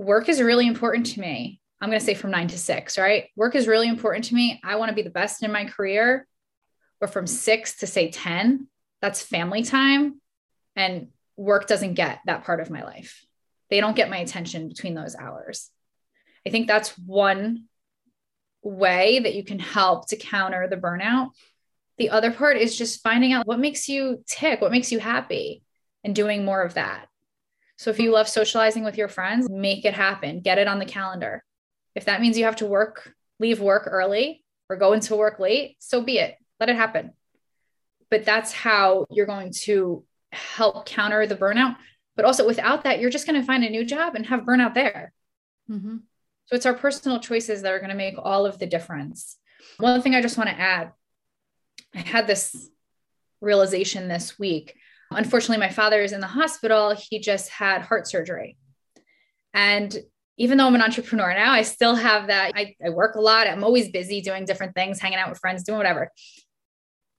work 0.00 0.28
is 0.28 0.40
really 0.40 0.66
important 0.66 1.06
to 1.06 1.20
me. 1.20 1.60
I'm 1.80 1.88
going 1.90 2.00
to 2.00 2.04
say 2.04 2.14
from 2.14 2.30
9 2.30 2.48
to 2.48 2.58
6 2.58 2.98
right? 2.98 3.26
Work 3.36 3.54
is 3.54 3.68
really 3.68 3.88
important 3.88 4.24
to 4.26 4.34
me. 4.34 4.60
I 4.64 4.76
want 4.76 4.88
to 4.88 4.94
be 4.94 5.02
the 5.02 5.10
best 5.10 5.42
in 5.42 5.52
my 5.52 5.66
career. 5.66 6.26
Or 7.02 7.08
from 7.08 7.26
6 7.26 7.76
to 7.78 7.86
say 7.86 8.10
10 8.10 8.66
that's 9.00 9.22
family 9.22 9.62
time. 9.62 10.20
And 10.76 11.08
work 11.40 11.66
doesn't 11.66 11.94
get 11.94 12.20
that 12.26 12.44
part 12.44 12.60
of 12.60 12.70
my 12.70 12.82
life. 12.82 13.24
They 13.70 13.80
don't 13.80 13.96
get 13.96 14.10
my 14.10 14.18
attention 14.18 14.68
between 14.68 14.94
those 14.94 15.16
hours. 15.16 15.70
I 16.46 16.50
think 16.50 16.66
that's 16.66 16.98
one 16.98 17.64
way 18.62 19.20
that 19.20 19.34
you 19.34 19.42
can 19.42 19.58
help 19.58 20.08
to 20.08 20.16
counter 20.16 20.68
the 20.68 20.76
burnout. 20.76 21.30
The 21.96 22.10
other 22.10 22.30
part 22.30 22.58
is 22.58 22.76
just 22.76 23.02
finding 23.02 23.32
out 23.32 23.46
what 23.46 23.58
makes 23.58 23.88
you 23.88 24.22
tick, 24.26 24.60
what 24.60 24.70
makes 24.70 24.92
you 24.92 24.98
happy, 24.98 25.62
and 26.04 26.14
doing 26.14 26.44
more 26.44 26.62
of 26.62 26.74
that. 26.74 27.06
So 27.76 27.88
if 27.88 27.98
you 27.98 28.12
love 28.12 28.28
socializing 28.28 28.84
with 28.84 28.98
your 28.98 29.08
friends, 29.08 29.48
make 29.48 29.86
it 29.86 29.94
happen, 29.94 30.40
get 30.40 30.58
it 30.58 30.68
on 30.68 30.78
the 30.78 30.84
calendar. 30.84 31.42
If 31.94 32.04
that 32.04 32.20
means 32.20 32.36
you 32.36 32.44
have 32.44 32.56
to 32.56 32.66
work, 32.66 33.14
leave 33.38 33.60
work 33.60 33.86
early 33.86 34.44
or 34.68 34.76
go 34.76 34.92
into 34.92 35.16
work 35.16 35.38
late, 35.38 35.76
so 35.78 36.02
be 36.02 36.18
it. 36.18 36.36
Let 36.58 36.68
it 36.68 36.76
happen. 36.76 37.12
But 38.10 38.26
that's 38.26 38.52
how 38.52 39.06
you're 39.10 39.24
going 39.24 39.52
to 39.62 40.04
help 40.32 40.86
counter 40.86 41.26
the 41.26 41.36
burnout. 41.36 41.76
But 42.16 42.24
also, 42.24 42.46
without 42.46 42.84
that, 42.84 43.00
you're 43.00 43.10
just 43.10 43.26
going 43.26 43.40
to 43.40 43.46
find 43.46 43.64
a 43.64 43.70
new 43.70 43.84
job 43.84 44.14
and 44.14 44.26
have 44.26 44.40
burnout 44.40 44.74
there. 44.74 45.12
Mm-hmm. 45.70 45.96
So 46.46 46.56
it's 46.56 46.66
our 46.66 46.74
personal 46.74 47.20
choices 47.20 47.62
that 47.62 47.72
are 47.72 47.78
going 47.78 47.90
to 47.90 47.96
make 47.96 48.16
all 48.18 48.44
of 48.46 48.58
the 48.58 48.66
difference. 48.66 49.36
One 49.78 50.02
thing 50.02 50.14
I 50.14 50.22
just 50.22 50.36
want 50.36 50.50
to 50.50 50.58
add 50.58 50.92
I 51.94 52.00
had 52.00 52.26
this 52.26 52.70
realization 53.40 54.08
this 54.08 54.38
week. 54.38 54.76
Unfortunately, 55.10 55.58
my 55.58 55.72
father 55.72 56.00
is 56.02 56.12
in 56.12 56.20
the 56.20 56.26
hospital. 56.26 56.94
He 56.94 57.18
just 57.18 57.48
had 57.48 57.82
heart 57.82 58.06
surgery. 58.06 58.56
And 59.52 59.96
even 60.36 60.56
though 60.56 60.66
I'm 60.66 60.74
an 60.74 60.82
entrepreneur 60.82 61.34
now, 61.34 61.52
I 61.52 61.62
still 61.62 61.96
have 61.96 62.28
that. 62.28 62.52
I, 62.54 62.76
I 62.84 62.90
work 62.90 63.16
a 63.16 63.20
lot. 63.20 63.48
I'm 63.48 63.64
always 63.64 63.90
busy 63.90 64.20
doing 64.20 64.44
different 64.44 64.74
things, 64.74 65.00
hanging 65.00 65.18
out 65.18 65.28
with 65.28 65.40
friends, 65.40 65.64
doing 65.64 65.78
whatever. 65.78 66.12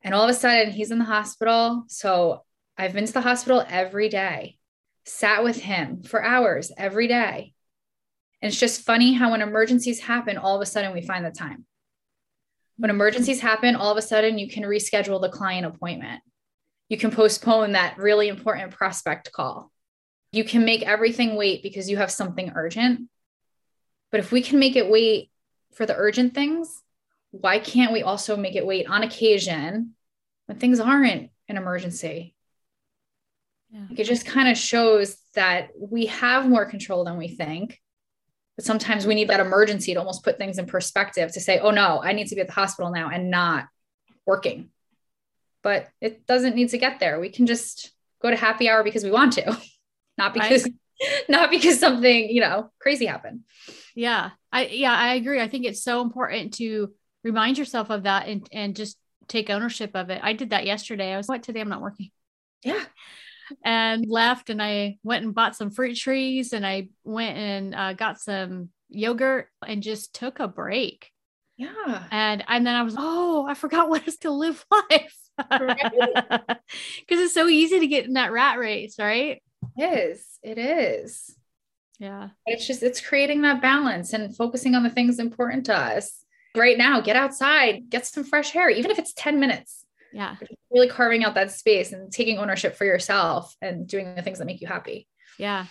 And 0.03 0.15
all 0.15 0.23
of 0.23 0.29
a 0.29 0.33
sudden, 0.33 0.71
he's 0.71 0.91
in 0.91 0.99
the 0.99 1.05
hospital. 1.05 1.83
So 1.87 2.43
I've 2.81 2.93
been 2.93 3.05
to 3.05 3.13
the 3.13 3.21
hospital 3.21 3.63
every 3.69 4.09
day, 4.09 4.57
sat 5.05 5.43
with 5.43 5.57
him 5.57 6.01
for 6.01 6.23
hours 6.23 6.71
every 6.75 7.07
day. 7.07 7.53
And 8.41 8.49
it's 8.49 8.59
just 8.59 8.81
funny 8.81 9.13
how 9.13 9.29
when 9.29 9.43
emergencies 9.43 9.99
happen, 9.99 10.35
all 10.35 10.55
of 10.55 10.63
a 10.63 10.65
sudden 10.65 10.91
we 10.91 11.03
find 11.03 11.23
the 11.23 11.29
time. 11.29 11.67
When 12.77 12.89
emergencies 12.89 13.39
happen, 13.39 13.75
all 13.75 13.91
of 13.91 13.97
a 13.99 14.01
sudden 14.01 14.39
you 14.39 14.49
can 14.49 14.63
reschedule 14.63 15.21
the 15.21 15.29
client 15.29 15.67
appointment. 15.67 16.23
You 16.89 16.97
can 16.97 17.11
postpone 17.11 17.73
that 17.73 17.99
really 17.99 18.29
important 18.29 18.71
prospect 18.71 19.31
call. 19.31 19.71
You 20.31 20.43
can 20.43 20.65
make 20.65 20.81
everything 20.81 21.35
wait 21.35 21.61
because 21.61 21.87
you 21.87 21.97
have 21.97 22.09
something 22.09 22.51
urgent. 22.55 23.09
But 24.09 24.21
if 24.21 24.31
we 24.31 24.41
can 24.41 24.57
make 24.57 24.75
it 24.75 24.89
wait 24.89 25.29
for 25.75 25.85
the 25.85 25.95
urgent 25.95 26.33
things, 26.33 26.81
why 27.29 27.59
can't 27.59 27.93
we 27.93 28.01
also 28.01 28.35
make 28.35 28.55
it 28.55 28.65
wait 28.65 28.87
on 28.87 29.03
occasion 29.03 29.93
when 30.47 30.57
things 30.57 30.79
aren't 30.79 31.29
an 31.47 31.57
emergency? 31.57 32.33
Yeah. 33.71 33.85
It 33.97 34.03
just 34.03 34.25
kind 34.25 34.49
of 34.49 34.57
shows 34.57 35.17
that 35.35 35.69
we 35.79 36.07
have 36.07 36.49
more 36.49 36.65
control 36.65 37.05
than 37.05 37.17
we 37.17 37.29
think. 37.29 37.79
But 38.57 38.65
sometimes 38.65 39.07
we 39.07 39.15
need 39.15 39.29
that 39.29 39.39
emergency 39.39 39.93
to 39.93 39.99
almost 39.99 40.23
put 40.23 40.37
things 40.37 40.57
in 40.57 40.65
perspective 40.65 41.31
to 41.33 41.39
say, 41.39 41.59
oh 41.59 41.71
no, 41.71 42.01
I 42.03 42.11
need 42.11 42.27
to 42.27 42.35
be 42.35 42.41
at 42.41 42.47
the 42.47 42.53
hospital 42.53 42.91
now 42.91 43.09
and 43.09 43.31
not 43.31 43.67
working. 44.25 44.69
But 45.63 45.87
it 46.01 46.27
doesn't 46.27 46.55
need 46.55 46.69
to 46.69 46.77
get 46.77 46.99
there. 46.99 47.19
We 47.19 47.29
can 47.29 47.47
just 47.47 47.91
go 48.21 48.29
to 48.29 48.35
happy 48.35 48.69
hour 48.69 48.83
because 48.83 49.03
we 49.03 49.11
want 49.11 49.33
to, 49.33 49.57
not 50.17 50.33
because 50.33 50.67
not 51.29 51.49
because 51.49 51.79
something, 51.79 52.29
you 52.29 52.41
know, 52.41 52.71
crazy 52.79 53.05
happened. 53.05 53.41
Yeah. 53.95 54.31
I 54.51 54.65
yeah, 54.67 54.93
I 54.93 55.15
agree. 55.15 55.39
I 55.39 55.47
think 55.47 55.65
it's 55.65 55.83
so 55.83 56.01
important 56.01 56.55
to 56.55 56.93
remind 57.23 57.57
yourself 57.57 57.89
of 57.89 58.03
that 58.03 58.27
and 58.27 58.47
and 58.51 58.75
just 58.75 58.97
take 59.27 59.49
ownership 59.49 59.91
of 59.95 60.09
it. 60.09 60.19
I 60.21 60.33
did 60.33 60.49
that 60.49 60.65
yesterday. 60.65 61.13
I 61.13 61.17
was 61.17 61.27
what 61.27 61.41
today 61.41 61.61
I'm 61.61 61.69
not 61.69 61.81
working. 61.81 62.11
Yeah. 62.63 62.83
And 63.63 64.05
left 64.07 64.49
and 64.49 64.61
I 64.61 64.97
went 65.03 65.25
and 65.25 65.35
bought 65.35 65.55
some 65.55 65.71
fruit 65.71 65.95
trees 65.95 66.53
and 66.53 66.65
I 66.65 66.89
went 67.03 67.37
and 67.37 67.75
uh, 67.75 67.93
got 67.93 68.19
some 68.19 68.69
yogurt 68.89 69.47
and 69.65 69.83
just 69.83 70.13
took 70.13 70.39
a 70.39 70.47
break. 70.47 71.11
Yeah. 71.57 72.03
And 72.11 72.43
and 72.47 72.65
then 72.65 72.75
I 72.75 72.83
was, 72.83 72.95
oh, 72.97 73.45
I 73.47 73.53
forgot 73.53 73.89
what 73.89 74.07
is 74.07 74.17
to 74.19 74.31
live 74.31 74.65
life. 74.71 75.17
Because 77.07 77.25
it's 77.25 77.33
so 77.33 77.47
easy 77.47 77.79
to 77.79 77.87
get 77.87 78.05
in 78.05 78.13
that 78.13 78.31
rat 78.31 78.57
race, 78.57 78.97
right? 78.99 79.41
It 79.77 79.83
is. 79.83 80.25
It 80.43 80.57
is. 80.57 81.35
Yeah. 81.99 82.29
It's 82.45 82.65
just 82.65 82.83
it's 82.83 83.01
creating 83.01 83.41
that 83.41 83.61
balance 83.61 84.13
and 84.13 84.35
focusing 84.35 84.75
on 84.75 84.83
the 84.83 84.89
things 84.89 85.19
important 85.19 85.65
to 85.67 85.77
us. 85.77 86.23
Right 86.55 86.77
now, 86.77 86.99
get 86.99 87.15
outside, 87.15 87.89
get 87.89 88.05
some 88.05 88.23
fresh 88.23 88.55
air, 88.55 88.69
even 88.69 88.91
if 88.91 88.99
it's 88.99 89.13
10 89.13 89.39
minutes. 89.39 89.80
Yeah. 90.13 90.35
Really 90.69 90.89
carving 90.89 91.23
out 91.23 91.35
that 91.35 91.51
space 91.51 91.91
and 91.91 92.11
taking 92.11 92.37
ownership 92.37 92.75
for 92.75 92.85
yourself 92.85 93.55
and 93.61 93.87
doing 93.87 94.15
the 94.15 94.21
things 94.21 94.39
that 94.39 94.45
make 94.45 94.61
you 94.61 94.67
happy. 94.67 95.07
Yeah. 95.37 95.65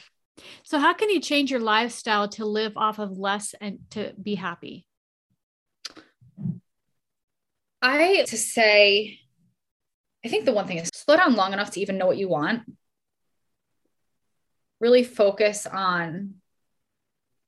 So 0.63 0.79
how 0.79 0.95
can 0.95 1.11
you 1.11 1.21
change 1.21 1.51
your 1.51 1.61
lifestyle 1.61 2.29
to 2.31 2.45
live 2.45 2.77
off 2.77 2.99
of 2.99 3.19
less 3.19 3.55
and 3.61 3.81
to 3.91 4.13
be 4.21 4.35
happy? 4.35 4.87
I 7.83 8.25
to 8.27 8.37
say 8.37 9.21
I 10.25 10.29
think 10.29 10.45
the 10.45 10.53
one 10.53 10.67
thing 10.67 10.79
is 10.79 10.91
slow 10.93 11.17
down 11.17 11.35
long 11.35 11.53
enough 11.53 11.71
to 11.73 11.81
even 11.81 11.97
know 11.97 12.07
what 12.07 12.19
you 12.19 12.29
want. 12.29 12.63
Really 14.79 15.03
focus 15.03 15.67
on 15.67 16.35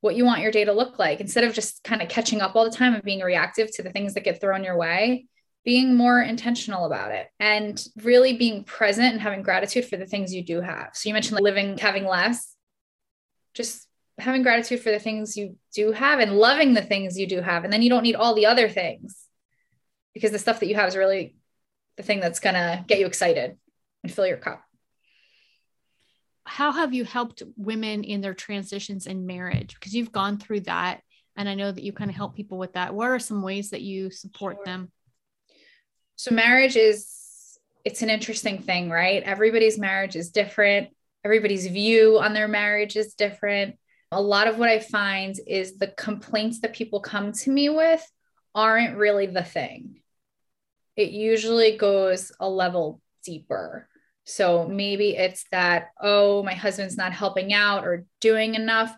what 0.01 0.15
you 0.15 0.25
want 0.25 0.41
your 0.41 0.51
day 0.51 0.65
to 0.65 0.73
look 0.73 0.99
like 0.99 1.21
instead 1.21 1.43
of 1.43 1.53
just 1.53 1.83
kind 1.83 2.01
of 2.01 2.09
catching 2.09 2.41
up 2.41 2.55
all 2.55 2.65
the 2.65 2.75
time 2.75 2.93
and 2.93 3.03
being 3.03 3.21
reactive 3.21 3.71
to 3.75 3.83
the 3.83 3.91
things 3.91 4.15
that 4.15 4.23
get 4.23 4.41
thrown 4.41 4.63
your 4.63 4.77
way 4.77 5.27
being 5.65 5.95
more 5.95 6.21
intentional 6.21 6.85
about 6.85 7.11
it 7.11 7.27
and 7.39 7.87
really 8.01 8.35
being 8.35 8.63
present 8.63 9.13
and 9.13 9.21
having 9.21 9.41
gratitude 9.41 9.85
for 9.85 9.97
the 9.97 10.05
things 10.05 10.33
you 10.33 10.43
do 10.43 10.61
have 10.61 10.89
so 10.93 11.07
you 11.07 11.13
mentioned 11.13 11.35
like 11.35 11.43
living 11.43 11.77
having 11.77 12.05
less 12.05 12.55
just 13.53 13.87
having 14.19 14.43
gratitude 14.43 14.79
for 14.79 14.91
the 14.91 14.99
things 14.99 15.37
you 15.37 15.55
do 15.73 15.91
have 15.91 16.19
and 16.19 16.37
loving 16.37 16.73
the 16.73 16.81
things 16.81 17.17
you 17.17 17.25
do 17.25 17.41
have 17.41 17.63
and 17.63 17.73
then 17.73 17.81
you 17.81 17.89
don't 17.89 18.03
need 18.03 18.15
all 18.15 18.35
the 18.35 18.45
other 18.45 18.69
things 18.69 19.23
because 20.13 20.31
the 20.31 20.39
stuff 20.39 20.59
that 20.59 20.67
you 20.67 20.75
have 20.75 20.87
is 20.87 20.95
really 20.95 21.35
the 21.97 22.03
thing 22.03 22.19
that's 22.19 22.39
going 22.39 22.55
to 22.55 22.83
get 22.87 22.99
you 22.99 23.05
excited 23.05 23.57
and 24.03 24.11
fill 24.11 24.27
your 24.27 24.37
cup. 24.37 24.63
How 26.45 26.71
have 26.71 26.93
you 26.93 27.05
helped 27.05 27.41
women 27.55 28.03
in 28.03 28.21
their 28.21 28.33
transitions 28.33 29.07
in 29.07 29.25
marriage? 29.25 29.75
Because 29.75 29.93
you've 29.93 30.11
gone 30.11 30.37
through 30.37 30.61
that. 30.61 31.01
And 31.35 31.47
I 31.47 31.55
know 31.55 31.71
that 31.71 31.83
you 31.83 31.93
kind 31.93 32.11
of 32.11 32.15
help 32.15 32.35
people 32.35 32.57
with 32.57 32.73
that. 32.73 32.93
What 32.93 33.07
are 33.07 33.19
some 33.19 33.41
ways 33.41 33.71
that 33.71 33.81
you 33.81 34.11
support 34.11 34.57
sure. 34.57 34.65
them? 34.65 34.91
So, 36.15 36.33
marriage 36.33 36.75
is, 36.75 37.59
it's 37.83 38.01
an 38.01 38.09
interesting 38.09 38.61
thing, 38.61 38.89
right? 38.89 39.23
Everybody's 39.23 39.77
marriage 39.77 40.15
is 40.15 40.31
different. 40.31 40.89
Everybody's 41.25 41.67
view 41.67 42.19
on 42.19 42.33
their 42.33 42.47
marriage 42.47 42.95
is 42.95 43.13
different. 43.13 43.77
A 44.11 44.21
lot 44.21 44.47
of 44.47 44.57
what 44.57 44.69
I 44.69 44.79
find 44.79 45.35
is 45.47 45.77
the 45.77 45.87
complaints 45.87 46.61
that 46.61 46.73
people 46.73 46.99
come 46.99 47.31
to 47.31 47.49
me 47.49 47.69
with 47.69 48.05
aren't 48.53 48.97
really 48.97 49.25
the 49.25 49.43
thing 49.43 50.03
it 50.95 51.11
usually 51.11 51.77
goes 51.77 52.31
a 52.39 52.47
level 52.47 53.01
deeper. 53.23 53.87
So 54.25 54.67
maybe 54.67 55.15
it's 55.15 55.45
that, 55.51 55.89
oh, 56.01 56.43
my 56.43 56.53
husband's 56.53 56.97
not 56.97 57.13
helping 57.13 57.53
out 57.53 57.85
or 57.85 58.05
doing 58.21 58.55
enough. 58.55 58.95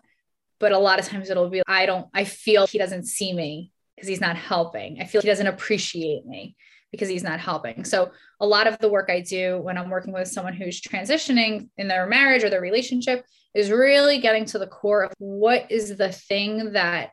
But 0.58 0.72
a 0.72 0.78
lot 0.78 0.98
of 0.98 1.06
times 1.06 1.28
it'll 1.28 1.50
be, 1.50 1.62
I 1.66 1.86
don't, 1.86 2.06
I 2.14 2.24
feel 2.24 2.66
he 2.66 2.78
doesn't 2.78 3.04
see 3.04 3.32
me 3.32 3.72
because 3.94 4.08
he's 4.08 4.20
not 4.20 4.36
helping. 4.36 5.00
I 5.00 5.04
feel 5.04 5.20
he 5.20 5.28
doesn't 5.28 5.46
appreciate 5.46 6.24
me 6.26 6.56
because 6.92 7.08
he's 7.08 7.22
not 7.22 7.40
helping. 7.40 7.84
So 7.84 8.12
a 8.40 8.46
lot 8.46 8.66
of 8.66 8.78
the 8.78 8.88
work 8.88 9.10
I 9.10 9.20
do 9.20 9.58
when 9.58 9.76
I'm 9.76 9.90
working 9.90 10.12
with 10.12 10.28
someone 10.28 10.54
who's 10.54 10.80
transitioning 10.80 11.68
in 11.76 11.88
their 11.88 12.06
marriage 12.06 12.44
or 12.44 12.50
their 12.50 12.60
relationship 12.60 13.24
is 13.54 13.70
really 13.70 14.18
getting 14.18 14.44
to 14.46 14.58
the 14.58 14.66
core 14.66 15.04
of 15.04 15.12
what 15.18 15.70
is 15.70 15.96
the 15.96 16.12
thing 16.12 16.72
that 16.72 17.10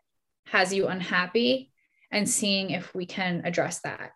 has 0.48 0.74
you 0.74 0.88
unhappy 0.88 1.72
and 2.12 2.30
seeing 2.30 2.70
if 2.70 2.94
we 2.94 3.06
can 3.06 3.42
address 3.46 3.80
that. 3.82 4.12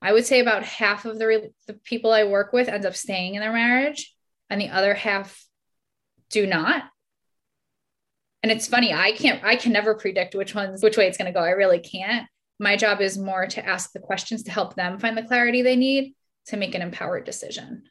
I 0.00 0.12
would 0.12 0.26
say 0.26 0.40
about 0.40 0.62
half 0.62 1.04
of 1.04 1.18
the, 1.18 1.26
re- 1.26 1.50
the 1.66 1.74
people 1.74 2.12
I 2.12 2.24
work 2.24 2.52
with 2.52 2.68
ends 2.68 2.86
up 2.86 2.94
staying 2.94 3.34
in 3.34 3.40
their 3.40 3.52
marriage, 3.52 4.14
and 4.50 4.60
the 4.60 4.68
other 4.68 4.94
half 4.94 5.44
do 6.30 6.46
not. 6.46 6.84
And 8.42 8.52
it's 8.52 8.68
funny, 8.68 8.92
I 8.92 9.12
can't, 9.12 9.42
I 9.42 9.56
can 9.56 9.72
never 9.72 9.94
predict 9.94 10.34
which 10.34 10.54
ones, 10.54 10.82
which 10.82 10.96
way 10.96 11.08
it's 11.08 11.18
going 11.18 11.26
to 11.26 11.36
go. 11.36 11.44
I 11.44 11.50
really 11.50 11.80
can't. 11.80 12.28
My 12.58 12.76
job 12.76 13.00
is 13.00 13.18
more 13.18 13.46
to 13.46 13.64
ask 13.64 13.92
the 13.92 14.00
questions 14.00 14.44
to 14.44 14.50
help 14.50 14.74
them 14.74 14.98
find 14.98 15.16
the 15.16 15.22
clarity 15.22 15.62
they 15.62 15.76
need 15.76 16.14
to 16.46 16.56
make 16.56 16.74
an 16.74 16.82
empowered 16.82 17.24
decision. 17.24 17.84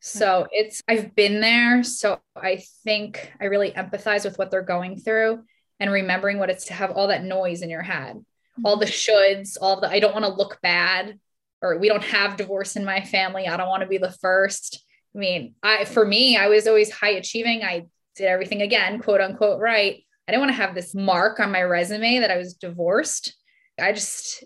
So 0.00 0.48
it's, 0.50 0.82
I've 0.88 1.14
been 1.14 1.40
there. 1.40 1.82
So 1.84 2.20
I 2.36 2.62
think 2.84 3.32
I 3.40 3.44
really 3.44 3.70
empathize 3.70 4.24
with 4.24 4.38
what 4.38 4.50
they're 4.50 4.62
going 4.62 4.98
through 4.98 5.44
and 5.78 5.90
remembering 5.90 6.38
what 6.38 6.50
it's 6.50 6.66
to 6.66 6.74
have 6.74 6.90
all 6.90 7.08
that 7.08 7.24
noise 7.24 7.62
in 7.62 7.70
your 7.70 7.82
head 7.82 8.22
all 8.64 8.76
the 8.76 8.86
mm-hmm. 8.86 9.40
shoulds, 9.40 9.56
all 9.60 9.80
the 9.80 9.88
I 9.88 10.00
don't 10.00 10.12
want 10.12 10.24
to 10.24 10.32
look 10.32 10.60
bad, 10.62 11.18
or 11.60 11.78
we 11.78 11.88
don't 11.88 12.04
have 12.04 12.36
divorce 12.36 12.76
in 12.76 12.84
my 12.84 13.00
family. 13.00 13.46
I 13.46 13.56
don't 13.56 13.68
want 13.68 13.82
to 13.82 13.88
be 13.88 13.98
the 13.98 14.12
first. 14.12 14.84
I 15.14 15.18
mean, 15.18 15.54
I 15.62 15.84
for 15.84 16.04
me, 16.04 16.36
I 16.36 16.48
was 16.48 16.66
always 16.66 16.90
high 16.90 17.10
achieving. 17.10 17.62
I 17.62 17.86
did 18.16 18.26
everything 18.26 18.62
again, 18.62 19.00
quote 19.00 19.20
unquote, 19.20 19.60
right. 19.60 20.02
I 20.26 20.32
didn't 20.32 20.42
want 20.42 20.50
to 20.52 20.62
have 20.62 20.74
this 20.74 20.94
mark 20.94 21.40
on 21.40 21.50
my 21.50 21.62
resume 21.62 22.20
that 22.20 22.30
I 22.30 22.38
was 22.38 22.54
divorced. 22.54 23.34
I 23.80 23.92
just 23.92 24.44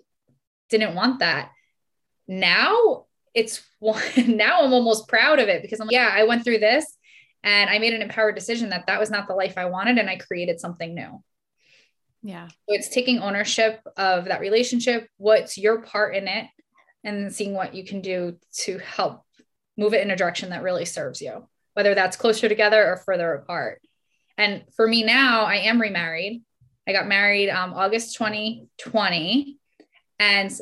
didn't 0.70 0.94
want 0.94 1.20
that. 1.20 1.50
Now 2.26 3.04
it's 3.34 3.62
now 3.80 4.62
I'm 4.62 4.72
almost 4.72 5.08
proud 5.08 5.38
of 5.38 5.48
it 5.48 5.62
because 5.62 5.80
I'm 5.80 5.86
like, 5.86 5.94
yeah, 5.94 6.10
I 6.12 6.24
went 6.24 6.44
through 6.44 6.58
this 6.58 6.96
and 7.44 7.70
I 7.70 7.78
made 7.78 7.92
an 7.92 8.02
empowered 8.02 8.34
decision 8.34 8.70
that 8.70 8.86
that 8.86 8.98
was 8.98 9.10
not 9.10 9.28
the 9.28 9.34
life 9.34 9.54
I 9.56 9.66
wanted 9.66 9.98
and 9.98 10.08
I 10.08 10.16
created 10.16 10.58
something 10.58 10.94
new. 10.94 11.22
Yeah. 12.22 12.48
So 12.48 12.54
it's 12.68 12.88
taking 12.88 13.20
ownership 13.20 13.80
of 13.96 14.24
that 14.24 14.40
relationship, 14.40 15.08
what's 15.18 15.56
your 15.56 15.82
part 15.82 16.16
in 16.16 16.26
it, 16.26 16.46
and 17.04 17.32
seeing 17.32 17.54
what 17.54 17.74
you 17.74 17.84
can 17.84 18.00
do 18.00 18.36
to 18.62 18.78
help 18.78 19.22
move 19.76 19.94
it 19.94 20.02
in 20.02 20.10
a 20.10 20.16
direction 20.16 20.50
that 20.50 20.62
really 20.62 20.86
serves 20.86 21.20
you, 21.20 21.46
whether 21.74 21.94
that's 21.94 22.16
closer 22.16 22.48
together 22.48 22.84
or 22.84 22.96
further 22.96 23.32
apart. 23.34 23.80
And 24.38 24.64
for 24.74 24.86
me 24.86 25.02
now, 25.04 25.44
I 25.44 25.56
am 25.56 25.80
remarried. 25.80 26.42
I 26.88 26.92
got 26.92 27.08
married 27.08 27.48
um, 27.48 27.72
August 27.74 28.16
2020, 28.16 29.58
and 30.18 30.52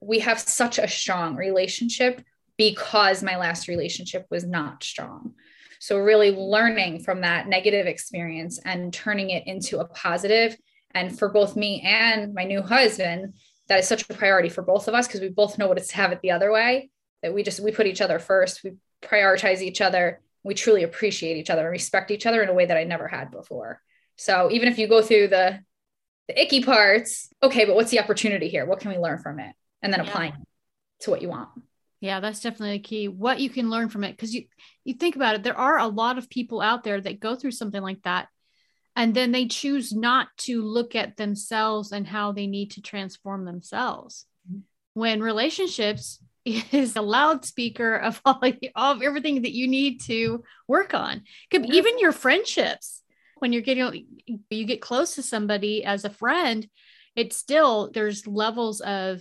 we 0.00 0.20
have 0.20 0.38
such 0.38 0.78
a 0.78 0.86
strong 0.86 1.34
relationship 1.34 2.22
because 2.56 3.22
my 3.22 3.36
last 3.36 3.68
relationship 3.68 4.26
was 4.30 4.44
not 4.44 4.84
strong. 4.84 5.34
So, 5.80 5.98
really 5.98 6.30
learning 6.30 7.00
from 7.00 7.22
that 7.22 7.48
negative 7.48 7.86
experience 7.86 8.60
and 8.64 8.92
turning 8.92 9.30
it 9.30 9.46
into 9.46 9.78
a 9.78 9.86
positive. 9.86 10.56
And 10.92 11.16
for 11.16 11.28
both 11.28 11.56
me 11.56 11.82
and 11.84 12.34
my 12.34 12.44
new 12.44 12.62
husband, 12.62 13.34
that 13.68 13.80
is 13.80 13.88
such 13.88 14.08
a 14.08 14.14
priority 14.14 14.48
for 14.48 14.62
both 14.62 14.88
of 14.88 14.94
us 14.94 15.06
because 15.06 15.20
we 15.20 15.28
both 15.28 15.58
know 15.58 15.68
what 15.68 15.78
it's 15.78 15.88
to 15.88 15.96
have 15.96 16.12
it 16.12 16.20
the 16.22 16.30
other 16.30 16.50
way 16.50 16.90
that 17.22 17.34
we 17.34 17.42
just 17.42 17.60
we 17.60 17.70
put 17.70 17.86
each 17.86 18.00
other 18.00 18.18
first 18.18 18.64
we 18.64 18.72
prioritize 19.02 19.60
each 19.60 19.80
other 19.80 20.20
we 20.48 20.54
truly 20.54 20.82
appreciate 20.82 21.36
each 21.36 21.50
other 21.50 21.62
and 21.62 21.70
respect 21.70 22.10
each 22.10 22.26
other 22.26 22.42
in 22.42 22.48
a 22.48 22.54
way 22.54 22.66
that 22.66 22.76
i 22.76 22.84
never 22.84 23.06
had 23.06 23.30
before 23.30 23.80
so 24.16 24.50
even 24.50 24.68
if 24.68 24.78
you 24.78 24.88
go 24.88 25.00
through 25.00 25.28
the 25.28 25.60
the 26.26 26.40
icky 26.40 26.62
parts 26.62 27.28
okay 27.42 27.64
but 27.64 27.76
what's 27.76 27.90
the 27.90 28.00
opportunity 28.00 28.48
here 28.48 28.66
what 28.66 28.80
can 28.80 28.90
we 28.90 28.98
learn 28.98 29.18
from 29.18 29.38
it 29.38 29.54
and 29.82 29.92
then 29.92 30.02
yeah. 30.02 30.10
applying 30.10 30.32
to 31.00 31.10
what 31.10 31.22
you 31.22 31.28
want 31.28 31.48
yeah, 32.00 32.20
that's 32.20 32.38
definitely 32.38 32.76
a 32.76 32.78
key. 32.78 33.08
What 33.08 33.40
you 33.40 33.50
can 33.50 33.70
learn 33.70 33.88
from 33.88 34.04
it 34.04 34.12
because 34.12 34.32
you 34.32 34.44
you 34.84 34.94
think 34.94 35.16
about 35.16 35.34
it, 35.34 35.42
there 35.42 35.58
are 35.58 35.78
a 35.78 35.88
lot 35.88 36.16
of 36.16 36.30
people 36.30 36.60
out 36.60 36.84
there 36.84 37.00
that 37.00 37.18
go 37.18 37.34
through 37.34 37.50
something 37.50 37.82
like 37.82 38.02
that 38.02 38.28
and 38.98 39.14
then 39.14 39.30
they 39.30 39.46
choose 39.46 39.92
not 39.92 40.26
to 40.38 40.60
look 40.60 40.96
at 40.96 41.16
themselves 41.16 41.92
and 41.92 42.04
how 42.04 42.32
they 42.32 42.48
need 42.48 42.72
to 42.72 42.82
transform 42.82 43.44
themselves. 43.44 44.26
Mm-hmm. 44.50 44.60
When 44.94 45.20
relationships 45.22 46.20
is 46.72 46.96
a 46.96 47.02
loudspeaker 47.02 47.96
of 47.96 48.20
all 48.24 48.40
of 48.76 49.02
everything 49.02 49.42
that 49.42 49.54
you 49.54 49.68
need 49.68 50.00
to 50.02 50.42
work 50.66 50.94
on. 50.94 51.22
Could 51.50 51.66
even 51.66 51.98
your 51.98 52.12
friendships. 52.12 53.02
When 53.38 53.52
you're 53.52 53.62
getting 53.62 54.06
you 54.50 54.64
get 54.64 54.80
close 54.80 55.14
to 55.14 55.22
somebody 55.22 55.84
as 55.84 56.04
a 56.04 56.10
friend 56.10 56.68
it's 57.18 57.36
still 57.36 57.90
there's 57.92 58.28
levels 58.28 58.80
of 58.80 59.20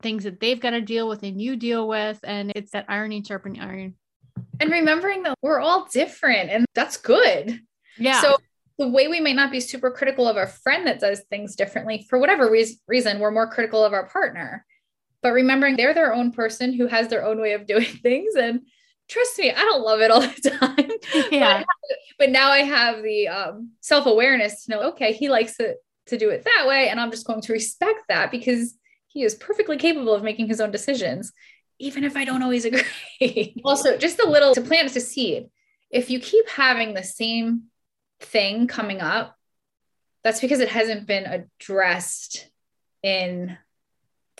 things 0.00 0.24
that 0.24 0.40
they've 0.40 0.60
got 0.60 0.70
to 0.70 0.80
deal 0.80 1.06
with 1.06 1.22
and 1.22 1.40
you 1.40 1.56
deal 1.56 1.86
with 1.86 2.18
and 2.24 2.52
it's 2.56 2.72
that 2.72 2.86
ironing 2.88 3.22
sharpening 3.22 3.60
iron. 3.60 3.94
And 4.60 4.70
remembering 4.70 5.24
that 5.24 5.36
we're 5.42 5.60
all 5.60 5.86
different 5.92 6.48
and 6.50 6.64
that's 6.74 6.96
good. 6.96 7.60
Yeah. 7.98 8.22
So 8.22 8.38
the 8.78 8.88
way 8.88 9.08
we 9.08 9.20
might 9.20 9.36
not 9.36 9.50
be 9.50 9.60
super 9.60 9.90
critical 9.90 10.26
of 10.26 10.38
our 10.38 10.46
friend 10.46 10.86
that 10.86 11.00
does 11.00 11.20
things 11.28 11.54
differently 11.54 12.06
for 12.08 12.18
whatever 12.18 12.50
re- 12.50 12.78
reason 12.88 13.20
we're 13.20 13.30
more 13.30 13.50
critical 13.50 13.84
of 13.84 13.92
our 13.92 14.06
partner 14.08 14.64
but 15.24 15.32
remembering 15.32 15.74
they're 15.74 15.94
their 15.94 16.12
own 16.12 16.30
person 16.30 16.74
who 16.74 16.86
has 16.86 17.08
their 17.08 17.24
own 17.24 17.40
way 17.40 17.54
of 17.54 17.66
doing 17.66 17.84
things. 18.02 18.36
And 18.36 18.60
trust 19.06 19.38
me 19.38 19.50
i 19.50 19.60
don't 19.60 19.82
love 19.82 20.00
it 20.00 20.10
all 20.10 20.22
the 20.22 20.50
time. 20.60 20.90
Yeah. 21.30 21.58
but, 21.58 21.98
but 22.18 22.30
now 22.30 22.50
i 22.50 22.60
have 22.60 23.02
the 23.02 23.28
um, 23.28 23.72
self-awareness 23.80 24.64
to 24.64 24.70
know 24.70 24.80
okay 24.92 25.12
he 25.12 25.28
likes 25.28 25.60
it 25.60 25.76
to 26.06 26.16
do 26.16 26.30
it 26.30 26.44
that 26.44 26.66
way. 26.66 26.88
And 26.88 26.98
i'm 27.00 27.10
just 27.10 27.26
going 27.26 27.42
to 27.42 27.52
respect 27.52 28.00
that 28.08 28.30
because 28.30 28.74
he 29.08 29.22
is 29.22 29.34
perfectly 29.34 29.76
capable 29.76 30.14
of 30.14 30.22
making 30.22 30.46
his 30.46 30.60
own 30.60 30.70
decisions 30.70 31.32
even 31.78 32.04
if 32.04 32.16
i 32.16 32.24
don't 32.24 32.42
always 32.42 32.64
agree. 33.20 33.60
Also 33.62 33.98
just 33.98 34.20
a 34.20 34.28
little 34.28 34.54
to 34.54 34.62
plant 34.62 34.96
a 34.96 35.00
seed. 35.00 35.50
If 35.90 36.08
you 36.08 36.18
keep 36.18 36.48
having 36.48 36.94
the 36.94 37.04
same 37.04 37.64
thing 38.20 38.66
coming 38.68 39.00
up 39.02 39.36
that's 40.22 40.40
because 40.40 40.60
it 40.60 40.70
hasn't 40.70 41.06
been 41.06 41.26
addressed 41.26 42.48
in 43.02 43.58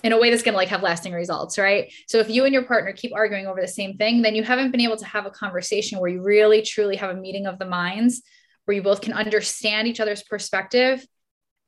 in 0.05 0.13
a 0.13 0.19
way 0.19 0.31
that's 0.31 0.43
going 0.43 0.53
to 0.53 0.59
like 0.59 0.69
have 0.69 0.83
lasting 0.83 1.13
results 1.13 1.59
right? 1.59 1.93
So 2.07 2.19
if 2.19 2.31
you 2.31 2.45
and 2.45 2.55
your 2.55 2.65
partner 2.65 2.93
keep 2.93 3.13
arguing 3.13 3.47
over 3.47 3.61
the 3.61 3.67
same 3.67 3.97
thing 3.97 4.23
then 4.23 4.37
you 4.37 4.45
haven't 4.45 4.71
been 4.71 4.81
able 4.81 4.99
to 4.99 5.07
have 5.07 5.27
a 5.27 5.31
conversation 5.31 5.99
where 5.99 6.11
you 6.11 6.23
really 6.23 6.63
truly 6.63 6.97
have 6.97 7.11
a 7.11 7.21
meeting 7.21 7.47
of 7.47 7.59
the 7.59 7.67
minds 7.67 8.23
where 8.65 8.77
you 8.77 8.83
both 8.83 9.01
can 9.01 9.13
understand 9.13 9.89
each 9.89 10.01
other's 10.01 10.23
perspective 10.23 11.05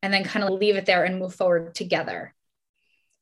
and 0.02 0.12
then 0.12 0.24
kind 0.24 0.44
of 0.44 0.52
leave 0.52 0.76
it 0.76 0.86
there 0.86 1.04
and 1.04 1.18
move 1.18 1.34
forward 1.34 1.74
together. 1.74 2.34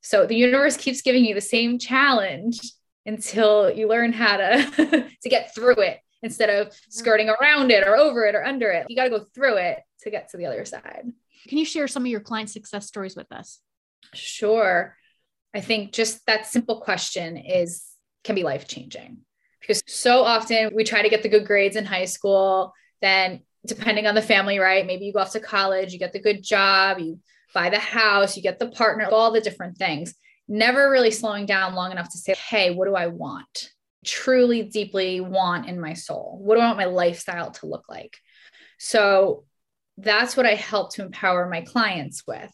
So 0.03 0.27
the 0.27 0.37
universe 0.37 0.77
keeps 0.77 1.03
giving 1.03 1.25
you 1.25 1.35
the 1.35 1.41
same 1.41 1.79
challenge 1.79 2.61
until 3.07 3.71
you 3.71 3.89
learn 3.89 4.13
how 4.13 4.37
to 4.37 5.09
to 5.23 5.29
get 5.29 5.55
through 5.55 5.81
it 5.81 5.99
instead 6.23 6.51
of 6.51 6.75
skirting 6.89 7.29
around 7.29 7.71
it 7.71 7.87
or 7.87 7.97
over 7.97 8.27
it 8.27 8.35
or 8.35 8.45
under 8.45 8.71
it. 8.71 8.87
You 8.89 8.97
got 8.97 9.05
to 9.05 9.11
go 9.11 9.25
through 9.35 9.57
it 9.57 9.81
to 10.03 10.11
get 10.11 10.31
to 10.31 10.37
the 10.37 10.47
other 10.47 10.65
side. 10.65 11.11
Can 11.49 11.59
you 11.59 11.65
share 11.65 11.89
some 11.89 12.03
of 12.03 12.09
your 12.09 12.21
client 12.21 12.51
success 12.51 12.87
stories 12.87 13.17
with 13.17 13.31
us? 13.33 13.61
Sure. 14.15 14.97
I 15.55 15.61
think 15.61 15.93
just 15.93 16.27
that 16.27 16.47
simple 16.47 16.81
question 16.81 17.37
is 17.37 17.85
can 18.25 18.35
be 18.35 18.43
life 18.43 18.67
changing 18.67 19.19
because 19.61 19.83
so 19.87 20.23
often 20.23 20.71
we 20.75 20.85
try 20.85 21.03
to 21.03 21.09
get 21.09 21.23
the 21.23 21.29
good 21.29 21.47
grades 21.47 21.77
in 21.77 21.85
high 21.85 22.05
school. 22.07 22.73
Then, 23.01 23.41
depending 23.67 24.07
on 24.07 24.15
the 24.15 24.23
family, 24.23 24.59
right? 24.59 24.87
Maybe 24.87 25.05
you 25.07 25.13
go 25.13 25.21
off 25.21 25.33
to 25.33 25.41
college, 25.41 25.93
you 25.93 25.99
get 25.99 26.13
the 26.13 26.21
good 26.21 26.43
job, 26.43 26.99
you 26.99 27.21
buy 27.55 27.71
the 27.71 27.79
house, 27.79 28.37
you 28.37 28.43
get 28.43 28.59
the 28.59 28.69
partner, 28.69 29.07
all 29.07 29.31
the 29.31 29.41
different 29.41 29.79
things. 29.79 30.15
Never 30.49 30.91
really 30.91 31.11
slowing 31.11 31.47
down 31.47 31.75
long 31.75 31.93
enough 31.93 32.11
to 32.11 32.19
say, 32.19 32.35
hey, 32.35 32.75
what 32.75 32.87
do 32.87 32.95
I 32.95 33.07
want? 33.07 33.71
Truly, 34.05 34.65
deeply 34.65 35.21
want 35.21 35.67
in 35.67 35.81
my 35.81 35.95
soul? 35.95 36.39
What 36.43 36.57
do 36.57 36.61
I 36.61 36.67
want 36.67 36.79
my 36.79 36.85
lifestyle 36.85 37.53
to 37.53 37.67
look 37.67 37.85
like? 37.89 38.17
So, 38.79 39.45
that's 39.97 40.37
what 40.37 40.45
I 40.45 40.55
help 40.55 40.95
to 40.95 41.03
empower 41.03 41.49
my 41.49 41.61
clients 41.61 42.25
with 42.27 42.51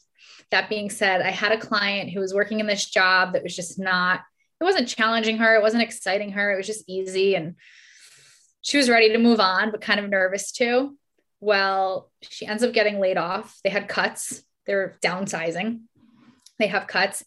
that 0.50 0.68
being 0.68 0.90
said, 0.90 1.20
I 1.23 1.30
had 1.30 1.52
a 1.52 1.59
client 1.59 2.11
who 2.11 2.20
was 2.20 2.35
working 2.35 2.61
in 2.61 2.66
this 2.66 2.85
job 2.85 3.32
that 3.32 3.42
was 3.42 3.54
just 3.54 3.78
not, 3.78 4.20
it 4.61 4.64
wasn't 4.64 4.88
challenging 4.88 5.38
her, 5.38 5.56
it 5.56 5.62
wasn't 5.62 5.82
exciting 5.82 6.32
her, 6.32 6.52
it 6.52 6.56
was 6.56 6.66
just 6.66 6.85
easy. 6.88 7.35
And 7.35 7.54
she 8.62 8.76
was 8.76 8.90
ready 8.90 9.11
to 9.12 9.18
move 9.18 9.40
on, 9.40 9.70
but 9.70 9.80
kind 9.80 10.00
of 10.00 10.09
nervous 10.09 10.52
too. 10.52 10.97
Well, 11.40 12.11
she 12.23 12.47
ends 12.47 12.62
up 12.62 12.73
getting 12.73 13.00
laid 13.00 13.16
off. 13.16 13.59
They 13.64 13.70
had 13.70 13.88
cuts, 13.88 14.42
they're 14.66 14.99
downsizing, 15.02 15.80
they 16.59 16.66
have 16.66 16.87
cuts. 16.87 17.25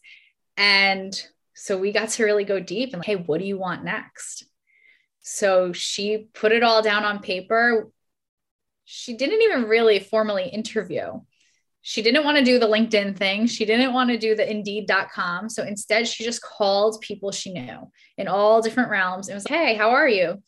And 0.56 1.20
so 1.54 1.76
we 1.78 1.92
got 1.92 2.10
to 2.10 2.24
really 2.24 2.44
go 2.44 2.60
deep 2.60 2.90
and, 2.92 3.00
like, 3.00 3.06
hey, 3.06 3.16
what 3.16 3.40
do 3.40 3.46
you 3.46 3.58
want 3.58 3.84
next? 3.84 4.44
So 5.20 5.72
she 5.72 6.28
put 6.34 6.52
it 6.52 6.62
all 6.62 6.82
down 6.82 7.04
on 7.04 7.20
paper. 7.20 7.90
She 8.84 9.16
didn't 9.16 9.40
even 9.42 9.64
really 9.64 9.98
formally 9.98 10.48
interview 10.48 11.20
she 11.86 12.00
didn't 12.00 12.24
want 12.24 12.38
to 12.38 12.44
do 12.44 12.58
the 12.58 12.66
LinkedIn 12.66 13.14
thing. 13.14 13.46
She 13.46 13.66
didn't 13.66 13.92
want 13.92 14.08
to 14.08 14.16
do 14.16 14.34
the 14.34 14.50
indeed.com. 14.50 15.50
So 15.50 15.64
instead, 15.64 16.08
she 16.08 16.24
just 16.24 16.40
called 16.40 17.02
people 17.02 17.30
she 17.30 17.52
knew 17.52 17.90
in 18.16 18.26
all 18.26 18.62
different 18.62 18.88
realms 18.88 19.28
and 19.28 19.34
was 19.34 19.48
like, 19.48 19.58
Hey, 19.58 19.74
how 19.74 19.90
are 19.90 20.08
you? 20.08 20.42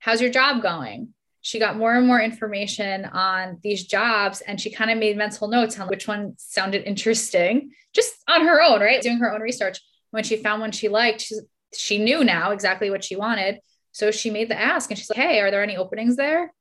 How's 0.00 0.20
your 0.20 0.30
job 0.30 0.62
going? 0.62 1.14
She 1.40 1.58
got 1.58 1.78
more 1.78 1.94
and 1.94 2.06
more 2.06 2.20
information 2.20 3.06
on 3.06 3.58
these 3.62 3.86
jobs 3.86 4.42
and 4.42 4.60
she 4.60 4.70
kind 4.70 4.90
of 4.90 4.98
made 4.98 5.16
mental 5.16 5.48
notes 5.48 5.80
on 5.80 5.88
which 5.88 6.06
one 6.06 6.34
sounded 6.36 6.84
interesting 6.84 7.70
just 7.94 8.12
on 8.28 8.42
her 8.42 8.60
own, 8.60 8.82
right? 8.82 9.00
Doing 9.00 9.18
her 9.18 9.32
own 9.32 9.40
research. 9.40 9.80
When 10.10 10.24
she 10.24 10.36
found 10.36 10.60
one 10.60 10.72
she 10.72 10.88
liked, 10.88 11.22
she, 11.22 11.36
she 11.74 12.04
knew 12.04 12.22
now 12.22 12.50
exactly 12.50 12.90
what 12.90 13.02
she 13.02 13.16
wanted. 13.16 13.60
So 13.92 14.10
she 14.10 14.28
made 14.28 14.50
the 14.50 14.60
ask 14.60 14.90
and 14.90 14.98
she's 14.98 15.08
like, 15.08 15.18
Hey, 15.18 15.40
are 15.40 15.50
there 15.50 15.62
any 15.62 15.78
openings 15.78 16.16
there? 16.16 16.52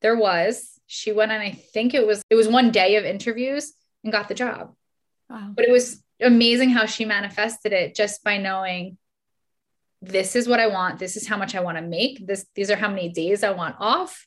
There 0.00 0.16
was 0.16 0.73
she 0.86 1.12
went 1.12 1.32
and 1.32 1.42
I 1.42 1.52
think 1.52 1.94
it 1.94 2.06
was 2.06 2.22
it 2.30 2.34
was 2.34 2.48
one 2.48 2.70
day 2.70 2.96
of 2.96 3.04
interviews 3.04 3.72
and 4.02 4.12
got 4.12 4.28
the 4.28 4.34
job. 4.34 4.74
Wow. 5.28 5.52
But 5.54 5.64
it 5.64 5.70
was 5.70 6.02
amazing 6.20 6.70
how 6.70 6.86
she 6.86 7.04
manifested 7.04 7.72
it 7.72 7.94
just 7.94 8.22
by 8.22 8.38
knowing 8.38 8.98
this 10.02 10.36
is 10.36 10.46
what 10.46 10.60
I 10.60 10.66
want, 10.66 10.98
this 10.98 11.16
is 11.16 11.26
how 11.26 11.36
much 11.36 11.54
I 11.54 11.60
want 11.60 11.78
to 11.78 11.82
make, 11.82 12.26
this 12.26 12.46
these 12.54 12.70
are 12.70 12.76
how 12.76 12.88
many 12.88 13.08
days 13.08 13.42
I 13.42 13.50
want 13.50 13.76
off. 13.78 14.26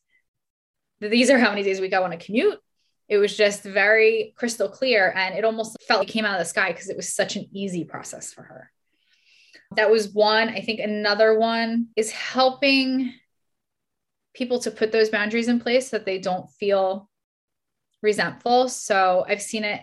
These 1.00 1.30
are 1.30 1.38
how 1.38 1.52
many 1.52 1.64
days 1.64 1.78
a 1.78 1.82
week 1.82 1.94
I 1.94 2.00
want 2.00 2.20
to 2.20 2.26
commute. 2.26 2.60
It 3.08 3.20
was 3.20 3.38
just 3.38 3.64
very 3.64 4.34
crystal 4.36 4.68
clear 4.68 5.14
and 5.16 5.36
it 5.36 5.46
almost 5.46 5.78
felt 5.88 6.00
like 6.00 6.10
it 6.10 6.14
came 6.14 6.26
out 6.26 6.34
of 6.34 6.40
the 6.40 6.50
sky 6.50 6.72
because 6.72 6.90
it 6.90 6.98
was 6.98 7.14
such 7.14 7.36
an 7.36 7.48
easy 7.54 7.84
process 7.84 8.34
for 8.34 8.42
her. 8.42 8.72
That 9.76 9.92
was 9.92 10.10
one. 10.10 10.50
I 10.50 10.62
think 10.62 10.80
another 10.80 11.38
one 11.38 11.88
is 11.96 12.12
helping 12.12 13.14
people 14.38 14.60
to 14.60 14.72
put 14.72 14.92
those 14.92 15.10
boundaries 15.10 15.48
in 15.48 15.60
place 15.60 15.90
so 15.90 15.98
that 15.98 16.06
they 16.06 16.20
don't 16.20 16.50
feel 16.52 17.10
resentful. 18.04 18.70
So 18.70 19.26
I've 19.28 19.42
seen 19.42 19.64
it. 19.64 19.82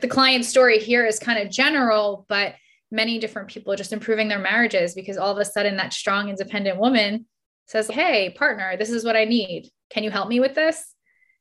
The 0.00 0.08
client 0.08 0.44
story 0.44 0.78
here 0.78 1.04
is 1.04 1.18
kind 1.18 1.40
of 1.40 1.50
general, 1.50 2.24
but 2.28 2.54
many 2.92 3.18
different 3.18 3.48
people 3.48 3.74
just 3.74 3.92
improving 3.92 4.28
their 4.28 4.38
marriages 4.38 4.94
because 4.94 5.16
all 5.16 5.32
of 5.32 5.38
a 5.38 5.44
sudden 5.44 5.76
that 5.78 5.92
strong, 5.92 6.28
independent 6.28 6.78
woman 6.78 7.26
says, 7.66 7.88
Hey, 7.88 8.30
partner, 8.30 8.76
this 8.76 8.90
is 8.90 9.04
what 9.04 9.16
I 9.16 9.24
need. 9.24 9.68
Can 9.90 10.04
you 10.04 10.10
help 10.10 10.28
me 10.28 10.38
with 10.38 10.54
this? 10.54 10.94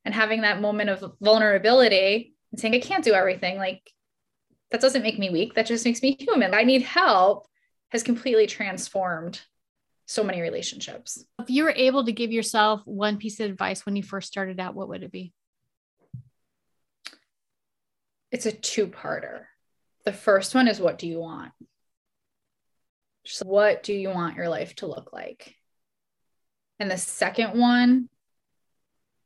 And 0.03 0.15
having 0.15 0.41
that 0.41 0.61
moment 0.61 0.89
of 0.89 1.13
vulnerability 1.21 2.33
and 2.51 2.59
saying, 2.59 2.73
I 2.73 2.79
can't 2.79 3.03
do 3.03 3.13
everything. 3.13 3.57
Like 3.57 3.81
that 4.71 4.81
doesn't 4.81 5.03
make 5.03 5.19
me 5.19 5.29
weak. 5.29 5.53
That 5.53 5.67
just 5.67 5.85
makes 5.85 6.01
me 6.01 6.17
human. 6.19 6.55
I 6.55 6.63
need 6.63 6.81
help 6.81 7.45
has 7.89 8.01
completely 8.01 8.47
transformed 8.47 9.41
so 10.11 10.23
many 10.23 10.41
relationships. 10.41 11.23
If 11.39 11.49
you 11.49 11.63
were 11.63 11.73
able 11.75 12.05
to 12.05 12.11
give 12.11 12.31
yourself 12.31 12.81
one 12.85 13.17
piece 13.17 13.39
of 13.39 13.49
advice 13.49 13.85
when 13.85 13.95
you 13.95 14.03
first 14.03 14.27
started 14.27 14.59
out, 14.59 14.75
what 14.75 14.89
would 14.89 15.03
it 15.03 15.11
be? 15.11 15.31
It's 18.29 18.45
a 18.45 18.51
two 18.51 18.87
parter. 18.87 19.43
The 20.03 20.11
first 20.11 20.53
one 20.53 20.67
is 20.67 20.79
what 20.79 20.97
do 20.97 21.07
you 21.07 21.19
want? 21.19 21.53
So 23.25 23.45
what 23.45 23.83
do 23.83 23.93
you 23.93 24.09
want 24.09 24.35
your 24.35 24.49
life 24.49 24.75
to 24.77 24.87
look 24.87 25.13
like? 25.13 25.55
And 26.79 26.91
the 26.91 26.97
second 26.97 27.57
one 27.57 28.09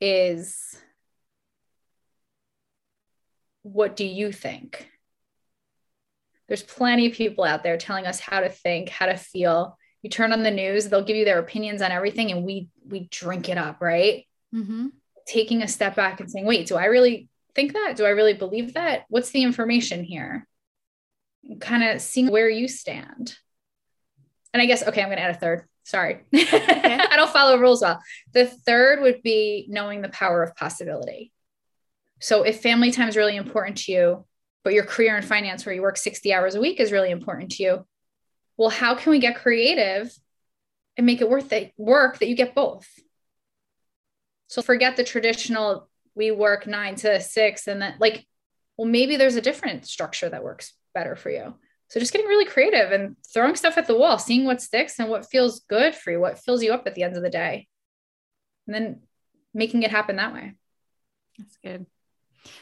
is 0.00 0.76
what 3.62 3.96
do 3.96 4.04
you 4.04 4.30
think? 4.30 4.88
There's 6.46 6.62
plenty 6.62 7.06
of 7.06 7.14
people 7.14 7.42
out 7.42 7.64
there 7.64 7.76
telling 7.76 8.06
us 8.06 8.20
how 8.20 8.40
to 8.40 8.48
think, 8.48 8.88
how 8.88 9.06
to 9.06 9.16
feel, 9.16 9.76
you 10.02 10.10
turn 10.10 10.32
on 10.32 10.42
the 10.42 10.50
news 10.50 10.88
they'll 10.88 11.04
give 11.04 11.16
you 11.16 11.24
their 11.24 11.38
opinions 11.38 11.82
on 11.82 11.90
everything 11.90 12.30
and 12.30 12.44
we 12.44 12.68
we 12.88 13.08
drink 13.10 13.48
it 13.48 13.58
up 13.58 13.80
right? 13.80 14.26
Mm-hmm. 14.54 14.88
taking 15.26 15.62
a 15.62 15.68
step 15.68 15.96
back 15.96 16.20
and 16.20 16.30
saying 16.30 16.46
wait 16.46 16.66
do 16.66 16.76
i 16.76 16.86
really 16.86 17.28
think 17.56 17.72
that? 17.72 17.94
Do 17.96 18.04
i 18.04 18.10
really 18.10 18.34
believe 18.34 18.74
that? 18.74 19.06
What's 19.08 19.30
the 19.30 19.42
information 19.42 20.04
here? 20.04 20.46
Kind 21.58 21.82
of 21.82 22.00
seeing 22.00 22.30
where 22.30 22.48
you 22.48 22.68
stand. 22.68 23.34
And 24.52 24.62
i 24.62 24.66
guess 24.66 24.86
okay 24.86 25.02
i'm 25.02 25.08
going 25.08 25.18
to 25.18 25.24
add 25.24 25.34
a 25.34 25.38
third. 25.38 25.66
Sorry. 25.82 26.20
I 26.34 27.12
don't 27.14 27.32
follow 27.32 27.58
rules 27.58 27.80
well. 27.80 28.00
The 28.32 28.46
third 28.46 29.00
would 29.02 29.22
be 29.22 29.66
knowing 29.68 30.02
the 30.02 30.08
power 30.08 30.42
of 30.42 30.56
possibility. 30.56 31.32
So 32.20 32.42
if 32.42 32.60
family 32.60 32.90
time 32.90 33.08
is 33.08 33.16
really 33.16 33.36
important 33.36 33.78
to 33.78 33.92
you 33.92 34.24
but 34.66 34.74
your 34.74 34.84
career 34.84 35.16
in 35.16 35.22
finance 35.22 35.64
where 35.64 35.72
you 35.76 35.80
work 35.80 35.96
60 35.96 36.34
hours 36.34 36.56
a 36.56 36.60
week 36.60 36.80
is 36.80 36.90
really 36.90 37.12
important 37.12 37.52
to 37.52 37.62
you 37.62 37.86
well, 38.56 38.70
how 38.70 38.94
can 38.94 39.10
we 39.10 39.18
get 39.18 39.36
creative 39.36 40.16
and 40.96 41.06
make 41.06 41.20
it 41.20 41.28
worth 41.28 41.52
it 41.52 41.72
work 41.76 42.18
that 42.18 42.28
you 42.28 42.34
get 42.34 42.54
both? 42.54 42.88
So 44.48 44.62
forget 44.62 44.96
the 44.96 45.04
traditional 45.04 45.88
we 46.14 46.30
work 46.30 46.66
nine 46.66 46.94
to 46.96 47.20
six 47.20 47.68
and 47.68 47.82
then 47.82 47.94
like, 48.00 48.26
well, 48.76 48.88
maybe 48.88 49.16
there's 49.16 49.36
a 49.36 49.40
different 49.40 49.86
structure 49.86 50.28
that 50.28 50.44
works 50.44 50.72
better 50.94 51.14
for 51.14 51.30
you. 51.30 51.54
So 51.88 52.00
just 52.00 52.12
getting 52.12 52.26
really 52.26 52.46
creative 52.46 52.90
and 52.90 53.16
throwing 53.32 53.54
stuff 53.54 53.78
at 53.78 53.86
the 53.86 53.96
wall, 53.96 54.18
seeing 54.18 54.44
what 54.44 54.60
sticks 54.60 54.98
and 54.98 55.08
what 55.08 55.28
feels 55.28 55.60
good 55.68 55.94
for 55.94 56.10
you, 56.10 56.20
what 56.20 56.38
fills 56.38 56.62
you 56.62 56.72
up 56.72 56.86
at 56.86 56.94
the 56.94 57.02
end 57.02 57.16
of 57.16 57.22
the 57.22 57.30
day. 57.30 57.68
And 58.66 58.74
then 58.74 59.00
making 59.54 59.82
it 59.82 59.90
happen 59.90 60.16
that 60.16 60.34
way. 60.34 60.54
That's 61.38 61.56
good. 61.62 61.86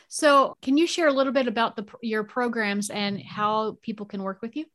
So, 0.09 0.57
can 0.63 0.77
you 0.77 0.87
share 0.87 1.09
a 1.09 1.13
little 1.13 1.33
bit 1.33 1.47
about 1.47 1.77
the 1.77 1.87
your 2.03 2.25
programs 2.25 2.91
and 2.91 3.21
how 3.21 3.79
people 3.83 4.07
can 4.07 4.23
work 4.23 4.41
with 4.43 4.57
you? 4.57 4.67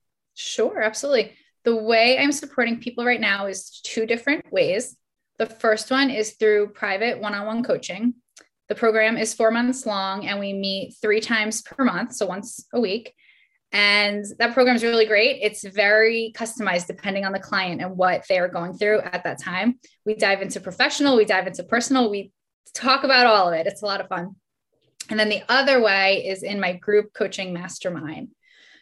Sure, 0.42 0.82
absolutely. 0.82 1.34
The 1.66 1.76
way 1.76 2.18
I'm 2.18 2.32
supporting 2.32 2.80
people 2.80 3.04
right 3.04 3.20
now 3.20 3.48
is 3.48 3.82
two 3.84 4.06
different 4.06 4.50
ways. 4.54 4.96
The 5.38 5.46
first 5.46 5.92
one 5.92 6.10
is 6.10 6.36
through 6.36 6.70
private 6.70 7.20
one-on-one 7.20 7.62
coaching. 7.62 8.14
The 8.70 8.76
program 8.76 9.18
is 9.18 9.34
4 9.34 9.52
months 9.52 9.86
long 9.86 10.28
and 10.28 10.40
we 10.40 10.54
meet 10.54 10.96
3 11.02 11.20
times 11.20 11.62
per 11.62 11.84
month, 11.84 12.14
so 12.14 12.26
once 12.26 12.66
a 12.74 12.80
week. 12.80 13.14
And 13.74 14.24
that 14.38 14.54
program 14.54 14.78
is 14.78 14.84
really 14.84 15.06
great. 15.06 15.42
It's 15.42 15.62
very 15.68 16.32
customized 16.34 16.88
depending 16.88 17.26
on 17.26 17.34
the 17.34 17.40
client 17.40 17.82
and 17.82 17.98
what 17.98 18.24
they 18.30 18.40
are 18.40 18.48
going 18.48 18.78
through 18.78 19.02
at 19.02 19.26
that 19.26 19.42
time. 19.42 19.78
We 20.06 20.16
dive 20.16 20.42
into 20.42 20.62
professional, 20.62 21.18
we 21.18 21.26
dive 21.26 21.48
into 21.48 21.64
personal, 21.64 22.10
we 22.10 22.32
talk 22.74 23.04
about 23.04 23.28
all 23.28 23.50
of 23.50 23.56
it. 23.56 23.68
It's 23.68 23.82
a 23.82 23.86
lot 23.86 24.00
of 24.00 24.08
fun. 24.08 24.36
And 25.10 25.20
then 25.20 25.28
the 25.28 25.44
other 25.50 25.82
way 25.82 26.26
is 26.26 26.44
in 26.44 26.62
my 26.62 26.74
group 26.74 27.12
coaching 27.14 27.52
mastermind. 27.52 28.30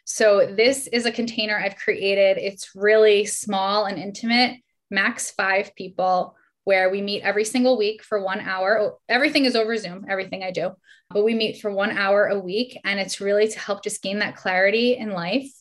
So 0.10 0.46
this 0.46 0.88
is 0.88 1.06
a 1.06 1.12
container 1.12 1.58
I've 1.58 1.76
created. 1.76 2.38
It's 2.38 2.72
really 2.74 3.26
small 3.26 3.84
and 3.84 4.00
intimate, 4.00 4.62
max 4.90 5.32
five 5.32 5.76
people, 5.76 6.38
where 6.64 6.90
we 6.90 7.02
meet 7.02 7.24
every 7.24 7.44
single 7.44 7.78
week 7.78 8.02
for 8.02 8.24
one 8.24 8.40
hour. 8.40 8.80
Oh, 8.80 9.00
everything 9.10 9.44
is 9.44 9.58
over 9.58 9.76
Zoom, 9.76 10.06
everything 10.08 10.44
I 10.44 10.52
do, 10.52 10.72
but 11.10 11.26
we 11.26 11.36
meet 11.36 11.60
for 11.60 11.70
one 11.70 11.92
hour 11.92 12.28
a 12.28 12.40
week. 12.40 12.80
And 12.86 13.02
it's 13.02 13.20
really 13.20 13.50
to 13.50 13.60
help 13.60 13.84
just 13.84 14.02
gain 14.02 14.20
that 14.20 14.38
clarity 14.38 14.96
in 14.96 15.12
life, 15.12 15.52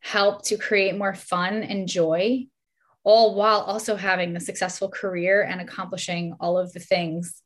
help 0.00 0.42
to 0.46 0.56
create 0.56 0.98
more 0.98 1.14
fun 1.14 1.62
and 1.62 1.86
joy, 1.86 2.46
all 3.04 3.36
while 3.36 3.60
also 3.60 3.94
having 3.94 4.32
the 4.32 4.40
successful 4.40 4.88
career 4.88 5.42
and 5.44 5.60
accomplishing 5.60 6.34
all 6.40 6.58
of 6.58 6.72
the 6.72 6.80
things 6.80 7.40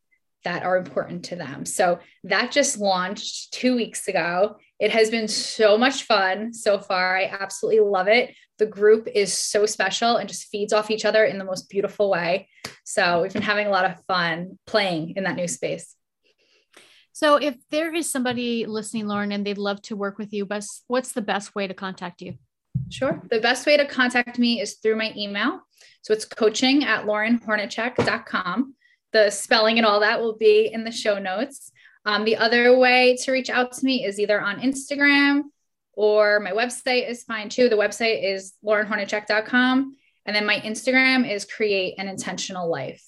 that 0.45 0.63
are 0.63 0.77
important 0.77 1.25
to 1.27 1.37
them. 1.37 1.65
So 1.65 1.99
that 2.25 2.53
just 2.53 2.79
launched 2.79 3.53
two 3.53 3.77
weeks 3.77 4.09
ago. 4.09 4.57
It 4.79 4.91
has 4.93 5.11
been 5.11 5.29
so 5.29 5.77
much 5.77 6.05
fun 6.05 6.55
so 6.55 6.79
far. 6.79 7.17
I 7.17 7.25
absolutely 7.25 7.81
love 7.81 8.09
it. 8.09 8.35
The 8.59 8.67
group 8.67 9.09
is 9.15 9.37
so 9.37 9.67
special 9.67 10.17
and 10.17 10.29
just 10.29 10.49
feeds 10.49 10.73
off 10.73 10.91
each 10.91 11.05
other 11.05 11.25
in 11.25 11.39
the 11.39 11.45
most 11.45 11.69
beautiful 11.69 12.11
way. 12.11 12.49
So 12.85 13.23
we've 13.23 13.33
been 13.33 13.43
having 13.43 13.67
a 13.67 13.71
lot 13.71 13.85
of 13.85 14.03
fun 14.07 14.59
playing 14.67 15.15
in 15.17 15.25
that 15.25 15.37
new 15.37 15.49
space. 15.49 15.95
So 17.13 17.37
if 17.37 17.57
there 17.71 17.95
is 17.95 18.11
somebody 18.11 18.65
listening, 18.65 19.07
Lauren, 19.07 19.33
and 19.33 19.45
they'd 19.45 19.59
love 19.59 19.83
to 19.83 19.97
work 19.97 20.17
with 20.17 20.33
you, 20.33 20.47
but 20.47 20.65
what's 20.87 21.13
the 21.13 21.21
best 21.21 21.55
way 21.55 21.67
to 21.67 21.75
contact 21.75 22.23
you? 22.23 22.35
Sure. 22.89 23.21
The 23.31 23.41
best 23.41 23.67
way 23.67 23.77
to 23.77 23.85
contact 23.85 24.39
me 24.39 24.61
is 24.61 24.77
through 24.77 24.97
my 24.97 25.13
email. 25.17 25.61
So 26.03 26.15
it's 26.15 26.25
coaching 26.25 26.85
at 26.85 27.05
laurenhornacek.com. 27.05 28.75
The 29.13 29.31
spelling 29.31 29.79
and 29.79 29.87
all 29.87 30.01
that 30.01 30.21
will 30.21 30.37
be 30.37 30.71
in 30.73 30.85
the 30.85 30.93
show 30.93 31.19
notes. 31.19 31.73
Um, 32.05 32.25
the 32.25 32.37
other 32.37 32.79
way 32.79 33.17
to 33.25 33.33
reach 33.33 33.51
out 33.51 33.73
to 33.73 33.85
me 33.85 34.05
is 34.05 34.19
either 34.19 34.41
on 34.41 34.61
Instagram 34.61 35.43
or 35.93 36.41
my 36.41 36.53
website 36.53 37.09
is 37.09 37.25
fine 37.25 37.49
too. 37.49 37.69
The 37.69 37.77
website 37.77 38.25
is 38.25 38.55
laurenhornacek.com. 38.65 39.97
And 40.27 40.37
then 40.37 40.47
my 40.47 40.61
Instagram 40.61 41.31
is 41.31 41.45
create 41.45 41.95
an 41.99 42.09
intentional 42.09 42.71
life. 42.71 43.05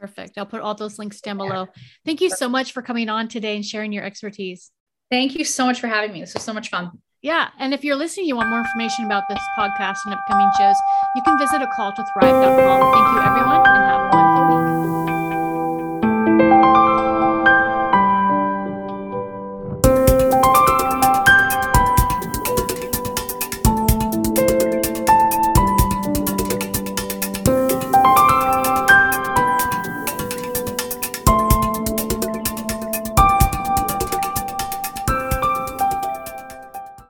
Perfect. 0.00 0.38
I'll 0.38 0.46
put 0.46 0.60
all 0.60 0.74
those 0.74 0.98
links 0.98 1.20
down 1.20 1.38
below. 1.38 1.66
Thank 2.04 2.20
you 2.20 2.30
so 2.30 2.48
much 2.48 2.72
for 2.72 2.82
coming 2.82 3.08
on 3.08 3.28
today 3.28 3.56
and 3.56 3.64
sharing 3.64 3.92
your 3.92 4.04
expertise. 4.04 4.70
Thank 5.10 5.34
you 5.34 5.44
so 5.44 5.66
much 5.66 5.80
for 5.80 5.88
having 5.88 6.12
me. 6.12 6.20
This 6.20 6.34
was 6.34 6.44
so 6.44 6.52
much 6.52 6.70
fun. 6.70 6.92
Yeah. 7.22 7.48
And 7.58 7.74
if 7.74 7.82
you're 7.82 7.96
listening, 7.96 8.26
you 8.26 8.36
want 8.36 8.48
more 8.48 8.60
information 8.60 9.04
about 9.06 9.24
this 9.28 9.40
podcast 9.58 9.98
and 10.04 10.14
upcoming 10.14 10.50
shows, 10.56 10.76
you 11.16 11.22
can 11.22 11.36
visit 11.38 11.62
a 11.62 11.66
call 11.66 11.92
to 11.92 12.04
thrive.com. 12.14 12.92
Thank 12.92 13.08
you, 13.14 13.30
everyone, 13.30 13.66
and 13.66 13.84
have 13.84 14.00
a 14.00 14.16
wonderful 14.16 15.02
week. 15.02 15.07